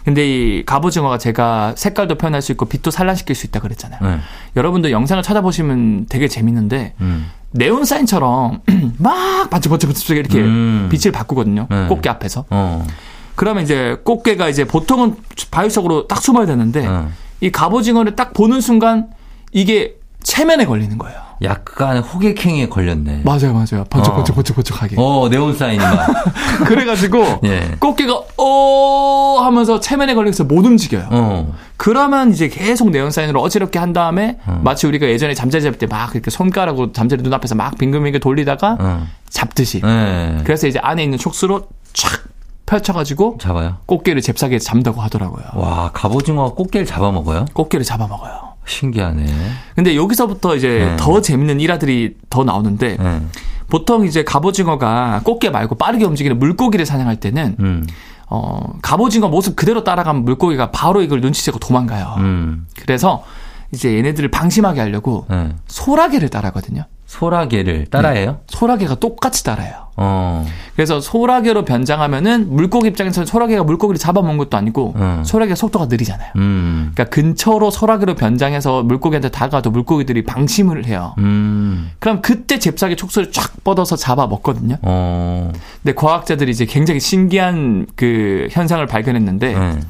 근데 0.04 0.26
이 0.26 0.64
갑오징어가 0.64 1.18
제가 1.18 1.74
색깔도 1.76 2.16
표현할 2.16 2.40
수 2.40 2.52
있고 2.52 2.66
빛도 2.66 2.90
산란시킬 2.90 3.34
수 3.36 3.46
있다 3.46 3.60
그랬잖아요. 3.60 4.00
네. 4.00 4.20
여러분들 4.56 4.90
영상을 4.90 5.22
찾아보시면 5.22 6.06
되게 6.08 6.28
재밌는데 6.28 6.94
음. 7.00 7.30
네온 7.52 7.84
사인처럼 7.84 8.62
막 8.98 9.50
반짝 9.50 9.70
반짝 9.70 9.88
반짝 9.90 10.16
이렇게 10.16 10.38
음. 10.38 10.88
빛을 10.90 11.12
바꾸거든요. 11.12 11.66
네. 11.68 11.86
꽃게 11.88 12.08
앞에서. 12.08 12.46
어. 12.50 12.86
그러면 13.34 13.64
이제 13.64 13.98
꽃게가 14.04 14.48
이제 14.48 14.64
보통은 14.64 15.16
바위 15.50 15.70
속으로 15.70 16.06
딱 16.06 16.22
숨어야 16.22 16.46
되는데 16.46 16.88
네. 16.88 17.08
이 17.40 17.50
갑오징어를 17.50 18.16
딱 18.16 18.32
보는 18.32 18.60
순간 18.60 19.08
이게 19.52 19.96
체면에 20.22 20.64
걸리는 20.66 20.96
거예요. 20.98 21.29
약간 21.42 21.98
호객행위에 21.98 22.68
걸렸네. 22.68 23.22
맞아요, 23.24 23.52
맞아요. 23.54 23.84
번쩍번쩍 23.88 24.30
어. 24.32 24.34
번쩍번쩍하게. 24.34 24.96
어, 24.98 25.28
네온 25.30 25.56
사인이 25.56 25.78
막. 25.82 26.06
그래가지고 26.66 27.40
예. 27.44 27.76
꽃게가 27.78 28.20
어 28.36 29.38
하면서 29.42 29.80
체면에 29.80 30.14
걸려서 30.14 30.44
못 30.44 30.66
움직여요. 30.66 31.08
어. 31.10 31.54
그러면 31.76 32.30
이제 32.32 32.48
계속 32.48 32.90
네온 32.90 33.10
사인으로 33.10 33.40
어지럽게 33.40 33.78
한 33.78 33.92
다음에 33.92 34.38
어. 34.46 34.60
마치 34.62 34.86
우리가 34.86 35.06
예전에 35.06 35.34
잠자리 35.34 35.62
잡을 35.62 35.78
때 35.78 35.86
막 35.86 36.14
이렇게 36.14 36.30
손가락으로 36.30 36.92
잠자리 36.92 37.22
눈앞에서 37.22 37.54
막 37.54 37.76
빙글빙글 37.78 38.20
돌리다가 38.20 38.76
어. 38.78 39.06
잡듯이. 39.28 39.80
네. 39.80 40.38
그래서 40.44 40.66
이제 40.66 40.78
안에 40.80 41.02
있는 41.02 41.16
촉수로 41.18 41.68
촥 41.94 42.20
펼쳐가지고 42.66 43.38
잡아요. 43.40 43.78
꽃게를 43.86 44.22
잽싸게 44.22 44.58
잡다고 44.60 45.00
하더라고요. 45.00 45.44
와, 45.54 45.90
갑오징어가 45.92 46.54
꽃게를 46.54 46.86
잡아먹어요? 46.86 47.46
꽃게를 47.54 47.84
잡아먹어요. 47.84 48.49
신기하네. 48.70 49.26
근데 49.74 49.96
여기서부터 49.96 50.56
이제 50.56 50.86
네. 50.90 50.96
더 50.98 51.20
재밌는 51.20 51.60
일화들이 51.60 52.16
더 52.30 52.44
나오는데 52.44 52.96
네. 52.96 53.22
보통 53.68 54.06
이제 54.06 54.24
갑오징어가 54.24 55.22
꽃게 55.24 55.50
말고 55.50 55.76
빠르게 55.76 56.04
움직이는 56.04 56.38
물고기를 56.38 56.86
사냥할 56.86 57.16
때는 57.16 57.56
음. 57.60 57.86
어, 58.28 58.74
갑오징어 58.80 59.28
모습 59.28 59.56
그대로 59.56 59.82
따라가면 59.84 60.24
물고기가 60.24 60.70
바로 60.70 61.02
이걸 61.02 61.20
눈치채고 61.20 61.58
도망가요. 61.58 62.14
음. 62.18 62.66
그래서 62.80 63.24
이제 63.72 63.96
얘네들을 63.96 64.30
방심하게 64.30 64.80
하려고 64.80 65.26
네. 65.28 65.50
소라게를 65.66 66.28
따라거든요. 66.28 66.84
소라게를 67.06 67.86
따라해요? 67.86 68.30
네. 68.30 68.38
소라게가 68.46 68.94
똑같이 68.94 69.42
따라해요. 69.42 69.88
어. 69.96 70.46
그래서 70.76 71.00
소라게로 71.00 71.64
변장하면은 71.64 72.54
물고기 72.54 72.88
입장에서는 72.88 73.26
소라게가 73.26 73.64
물고기를 73.64 73.98
잡아먹는 73.98 74.38
것도 74.38 74.56
아니고 74.56 74.94
어. 74.96 75.22
소라게 75.26 75.56
속도가 75.56 75.86
느리잖아요. 75.86 76.30
음. 76.36 76.92
그러니까 76.94 77.12
근처로 77.12 77.70
소라게로 77.70 78.14
변장해서 78.14 78.84
물고기한테 78.84 79.28
다가도 79.28 79.72
물고기들이 79.72 80.24
방심을 80.24 80.86
해요. 80.86 81.14
음. 81.18 81.90
그럼 81.98 82.22
그때 82.22 82.60
잽싸게 82.60 82.94
촉수를 82.94 83.32
쫙 83.32 83.62
뻗어서 83.64 83.96
잡아먹거든요. 83.96 84.76
어. 84.82 85.52
근데 85.82 85.94
과학자들이 85.94 86.50
이제 86.52 86.64
굉장히 86.64 87.00
신기한 87.00 87.86
그 87.96 88.46
현상을 88.52 88.86
발견했는데 88.86 89.54
음. 89.54 89.82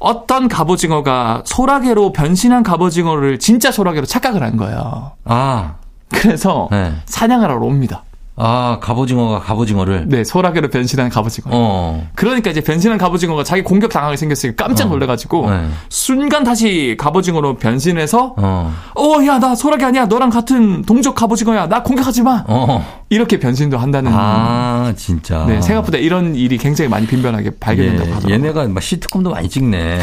어떤 0.00 0.48
갑오징어가 0.48 1.42
소라게로 1.44 2.12
변신한 2.12 2.62
갑오징어를 2.62 3.38
진짜 3.38 3.70
소라게로 3.70 4.06
착각을 4.06 4.42
한 4.42 4.56
거예요. 4.56 5.12
아. 5.24 5.74
그래서 6.08 6.68
네. 6.70 6.92
사냥을 7.04 7.48
하러 7.48 7.64
옵니다. 7.64 8.02
아, 8.42 8.78
갑오징어가 8.80 9.40
갑오징어를? 9.40 10.04
네, 10.08 10.24
소라게로 10.24 10.68
변신한 10.68 11.10
갑오징어. 11.10 11.50
어. 11.52 12.08
그러니까 12.14 12.50
이제 12.50 12.62
변신한 12.62 12.96
갑오징어가 12.96 13.44
자기 13.44 13.62
공격 13.62 13.90
당하게 13.92 14.16
생겼으니까 14.16 14.64
깜짝 14.64 14.86
어. 14.86 14.88
놀래가지고, 14.88 15.44
어. 15.44 15.50
네. 15.50 15.68
순간 15.90 16.42
다시 16.42 16.96
갑오징어로 16.98 17.56
변신해서, 17.56 18.34
어, 18.38 18.72
어 18.96 19.26
야, 19.26 19.38
나 19.38 19.54
소라게 19.54 19.84
아니야. 19.84 20.06
너랑 20.06 20.30
같은 20.30 20.82
동족 20.82 21.16
갑오징어야. 21.16 21.68
나 21.68 21.82
공격하지 21.82 22.22
마. 22.22 22.42
어. 22.48 23.02
이렇게 23.10 23.38
변신도 23.38 23.76
한다는. 23.76 24.10
아, 24.14 24.94
진짜. 24.96 25.44
네, 25.46 25.60
생각보다 25.60 25.98
이런 25.98 26.34
일이 26.34 26.56
굉장히 26.56 26.88
많이 26.88 27.06
빈번하게 27.06 27.50
발견된다고 27.60 28.08
예, 28.08 28.12
하더라고요. 28.14 28.34
얘네가 28.34 28.68
막 28.68 28.82
시트콤도 28.82 29.30
많이 29.30 29.50
찍네. 29.50 29.98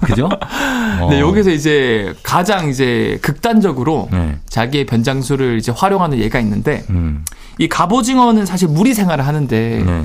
그죠? 0.00 0.30
네, 1.10 1.20
여기서 1.20 1.50
이제 1.50 2.14
가장 2.22 2.70
이제 2.70 3.18
극단적으로 3.20 4.08
네. 4.10 4.38
자기의 4.48 4.86
변장술을 4.86 5.58
이제 5.58 5.70
활용하는 5.70 6.18
예가 6.18 6.40
있는데, 6.40 6.84
음. 6.88 7.24
이 7.58 7.68
갑오징어는 7.74 8.46
사실 8.46 8.68
무리 8.68 8.94
생활을 8.94 9.26
하는데 9.26 9.82
네. 9.84 10.04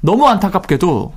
너무 0.00 0.26
안타깝게도 0.26 1.12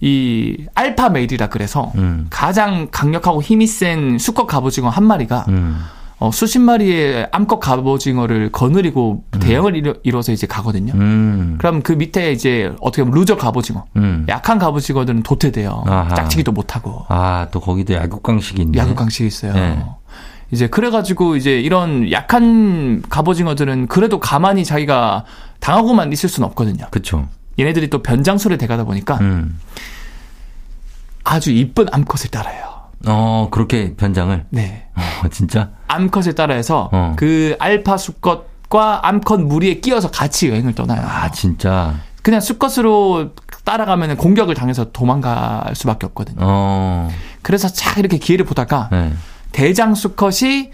이 0.00 0.66
alpha 0.74 1.10
male이라 1.10 1.48
그래서 1.48 1.92
음. 1.96 2.28
가장 2.30 2.88
강력하고 2.90 3.42
힘이 3.42 3.66
센 3.66 4.16
수컷 4.18 4.46
갑오징어 4.46 4.88
한 4.88 5.04
마리가 5.04 5.44
음. 5.48 5.84
어, 6.18 6.30
수십 6.32 6.60
마리의 6.60 7.28
암컷 7.30 7.60
갑오징어를 7.60 8.52
거느리고 8.52 9.24
음. 9.34 9.38
대형을 9.40 9.76
이뤄, 9.76 9.94
이뤄서 10.02 10.32
이제 10.32 10.46
가거든요. 10.46 10.94
음. 10.94 11.56
그럼 11.58 11.82
그 11.82 11.92
밑에 11.92 12.32
이제 12.32 12.72
어떻게 12.80 13.02
보면 13.02 13.18
loser 13.18 13.36
갑오징어, 13.36 13.84
음. 13.96 14.24
약한 14.28 14.58
갑오징어들은 14.58 15.24
도태돼요. 15.24 15.82
아하. 15.86 16.14
짝짓기도 16.14 16.52
못하고. 16.52 17.04
아, 17.08 17.48
또 17.50 17.60
거기도 17.60 17.94
야구강식이 17.94 18.62
있네. 18.62 18.78
야구강식이 18.78 19.26
있어요. 19.26 19.52
네. 19.52 19.84
이제 20.52 20.66
그래가지고 20.66 21.36
이제 21.36 21.58
이런 21.58 22.12
약한 22.12 23.02
갑오징어들은 23.08 23.88
그래도 23.88 24.20
가만히 24.20 24.64
자기가 24.64 25.24
당하고만 25.60 26.12
있을 26.12 26.28
수는 26.28 26.46
없거든요. 26.50 26.86
그렇죠. 26.90 27.26
얘네들이 27.58 27.88
또 27.88 28.02
변장수를 28.02 28.58
대가다 28.58 28.84
보니까 28.84 29.16
음. 29.22 29.58
아주 31.24 31.50
이쁜 31.52 31.86
암컷을 31.90 32.30
따라요. 32.30 32.70
어, 33.06 33.48
그렇게 33.50 33.94
변장을? 33.94 34.44
네. 34.50 34.88
어, 34.94 35.28
진짜? 35.30 35.70
암컷을 35.88 36.34
따라해서 36.34 36.90
어. 36.92 37.14
그 37.16 37.56
알파 37.58 37.96
수컷과 37.96 39.08
암컷 39.08 39.40
무리에 39.40 39.80
끼어서 39.80 40.10
같이 40.10 40.50
여행을 40.50 40.74
떠나요. 40.74 41.00
아, 41.02 41.30
진짜? 41.30 41.94
그냥 42.22 42.40
수컷으로 42.40 43.30
따라가면 43.64 44.18
공격을 44.18 44.54
당해서 44.54 44.92
도망갈 44.92 45.74
수밖에 45.74 46.06
없거든요. 46.06 46.38
어. 46.40 47.10
그래서 47.40 47.68
쫙 47.68 47.98
이렇게 47.98 48.18
기회를 48.18 48.44
보다가 48.44 48.88
네. 48.92 49.12
대장 49.52 49.94
수컷이 49.94 50.70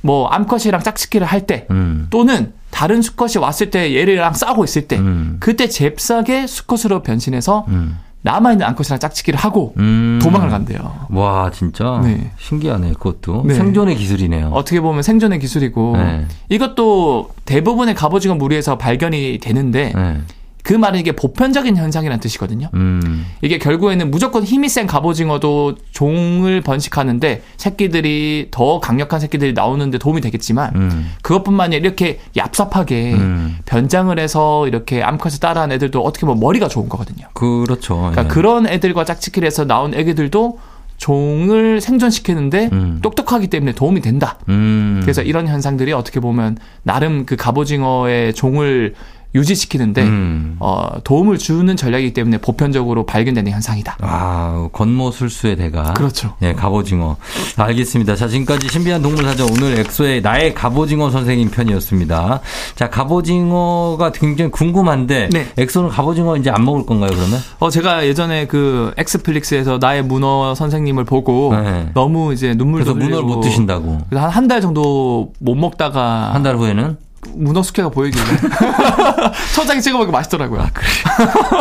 뭐 0.00 0.28
암컷이랑 0.28 0.82
짝짓기를 0.82 1.26
할때 1.26 1.66
음. 1.70 2.06
또는 2.10 2.52
다른 2.70 3.02
수컷이 3.02 3.34
왔을 3.38 3.70
때 3.70 3.94
얘랑 3.94 4.34
싸우고 4.34 4.64
있을 4.64 4.88
때 4.88 4.98
음. 4.98 5.36
그때 5.40 5.68
잽싸게 5.68 6.46
수컷으로 6.46 7.02
변신해서 7.02 7.66
음. 7.68 7.98
남아있는 8.22 8.64
암컷이랑 8.66 8.98
짝짓기를 9.00 9.38
하고 9.38 9.74
음. 9.78 10.20
도망을 10.22 10.48
간대요. 10.48 11.06
와 11.10 11.50
진짜 11.52 12.00
네. 12.04 12.30
신기하네 12.38 12.92
그것도 12.92 13.44
네. 13.46 13.54
생존의 13.54 13.96
기술이네요. 13.96 14.50
어떻게 14.52 14.80
보면 14.80 15.02
생존의 15.02 15.40
기술이고 15.40 15.96
네. 15.96 16.26
이것도 16.48 17.30
대부분의 17.44 17.94
갑오징어 17.94 18.36
무리에서 18.36 18.78
발견이 18.78 19.38
되는데 19.42 19.92
네. 19.94 20.20
그 20.62 20.72
말은 20.72 21.00
이게 21.00 21.12
보편적인 21.12 21.76
현상이라는 21.76 22.20
뜻이거든요. 22.20 22.68
음. 22.74 23.26
이게 23.40 23.58
결국에는 23.58 24.10
무조건 24.10 24.44
힘이 24.44 24.68
센 24.68 24.86
갑오징어도 24.86 25.76
종을 25.90 26.60
번식하는데 26.60 27.42
새끼들이 27.56 28.48
더 28.50 28.78
강력한 28.78 29.18
새끼들이 29.18 29.54
나오는데 29.54 29.98
도움이 29.98 30.20
되겠지만 30.20 30.72
음. 30.76 31.12
그것뿐만 31.22 31.66
아니라 31.66 31.80
이렇게 31.80 32.20
얍삽하게 32.36 33.14
음. 33.14 33.58
변장을 33.66 34.16
해서 34.18 34.68
이렇게 34.68 35.02
암컷을 35.02 35.40
따라한 35.40 35.72
애들도 35.72 36.00
어떻게 36.00 36.26
보면 36.26 36.40
머리가 36.40 36.68
좋은 36.68 36.88
거거든요. 36.88 37.26
그렇죠. 37.34 37.96
그러니까 37.96 38.24
예. 38.24 38.28
그런 38.28 38.66
애들과 38.68 39.04
짝짓기를 39.04 39.46
해서 39.46 39.64
나온 39.64 39.94
애기들도 39.94 40.58
종을 41.02 41.80
생존시키는데 41.80 42.70
음. 42.72 42.98
똑똑하기 43.02 43.48
때문에 43.48 43.72
도움이 43.72 44.00
된다. 44.00 44.38
음. 44.48 45.00
그래서 45.02 45.22
이런 45.22 45.48
현상들이 45.48 45.92
어떻게 45.92 46.20
보면 46.20 46.58
나름 46.84 47.26
그 47.26 47.34
갑오징어의 47.34 48.34
종을 48.34 48.94
유지시키는데 49.34 50.02
음. 50.02 50.56
어, 50.60 50.88
도움을 51.04 51.38
주는 51.38 51.74
전략이기 51.74 52.12
때문에 52.12 52.38
보편적으로 52.38 53.06
발견되는 53.06 53.50
현상이다. 53.50 53.96
아, 54.00 54.68
권모술수의 54.72 55.56
대가. 55.56 55.94
그렇죠. 55.94 56.34
네, 56.38 56.52
갑오징어. 56.52 57.16
알겠습니다. 57.56 58.14
자, 58.14 58.28
지금까지 58.28 58.68
신비한 58.68 59.00
동물 59.00 59.24
사전 59.24 59.48
오늘 59.50 59.78
엑소의 59.80 60.20
나의 60.20 60.52
갑오징어 60.54 61.10
선생님 61.10 61.50
편이었습니다. 61.50 62.40
자, 62.74 62.90
갑오징어가 62.90 64.12
굉장히 64.12 64.50
궁금한데 64.50 65.30
네. 65.32 65.46
엑소는 65.56 65.88
갑오징어 65.88 66.36
이제 66.36 66.50
안 66.50 66.64
먹을 66.64 66.84
건가요, 66.84 67.10
그러면? 67.14 67.40
어, 67.58 67.70
제가 67.70 68.06
예전에 68.06 68.46
그 68.46 68.92
엑스플릭스에서 68.98 69.78
나의 69.80 70.02
문어 70.04 70.54
선생님을 70.54 71.04
보고 71.04 71.54
네. 71.56 71.90
너무 71.94 72.32
이제 72.34 72.54
눈물도 72.54 72.94
그래서 72.94 73.06
문어를 73.06 73.26
못 73.26 73.40
드신다고. 73.40 73.98
그래서 74.10 74.26
한 74.26 74.42
한 74.42 74.48
달 74.48 74.60
정도 74.60 75.32
못 75.38 75.54
먹다가 75.54 76.34
한 76.34 76.42
달 76.42 76.56
후에는 76.56 76.96
문어 77.28 77.62
숙회가 77.62 77.88
보이길래 77.88 78.24
초장에 79.54 79.80
찍어 79.80 79.96
먹으면 79.98 80.12
맛있더라고요. 80.12 80.60
아, 80.62 80.70
그래. 80.72 80.88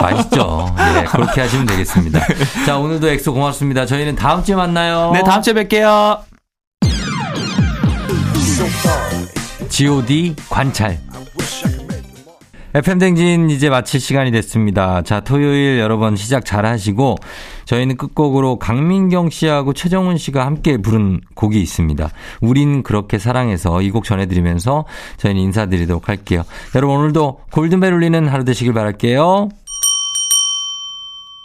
맛있죠. 0.01 0.73
네, 0.77 1.03
그렇게 1.05 1.41
하시면 1.41 1.65
되겠습니다. 1.67 2.19
네. 2.25 2.65
자, 2.65 2.77
오늘도 2.77 3.09
엑소 3.09 3.33
고맙습니다. 3.33 3.85
저희는 3.85 4.15
다음 4.15 4.43
주에 4.43 4.55
만나요. 4.55 5.11
네, 5.13 5.23
다음 5.23 5.41
주에 5.41 5.53
뵐게요. 5.53 6.19
G.O.D. 9.69 10.35
관찰. 10.49 10.99
FM대행진 12.73 13.49
이제 13.49 13.69
마칠 13.69 13.99
시간이 13.99 14.31
됐습니다. 14.31 15.01
자, 15.01 15.19
토요일 15.19 15.79
여러분 15.79 16.15
시작 16.15 16.45
잘 16.45 16.65
하시고, 16.65 17.17
저희는 17.65 17.97
끝곡으로 17.97 18.59
강민경 18.59 19.29
씨하고 19.29 19.73
최정훈 19.73 20.17
씨가 20.17 20.45
함께 20.45 20.77
부른 20.77 21.21
곡이 21.35 21.59
있습니다. 21.61 22.09
우린 22.41 22.83
그렇게 22.83 23.17
사랑해서 23.19 23.81
이 23.81 23.91
곡 23.91 24.05
전해드리면서 24.05 24.85
저희는 25.17 25.41
인사드리도록 25.41 26.07
할게요. 26.07 26.43
여러분 26.75 26.95
오늘도 26.97 27.41
골든벨 27.51 27.93
울리는 27.93 28.27
하루 28.29 28.45
되시길 28.45 28.73
바랄게요. 28.73 29.49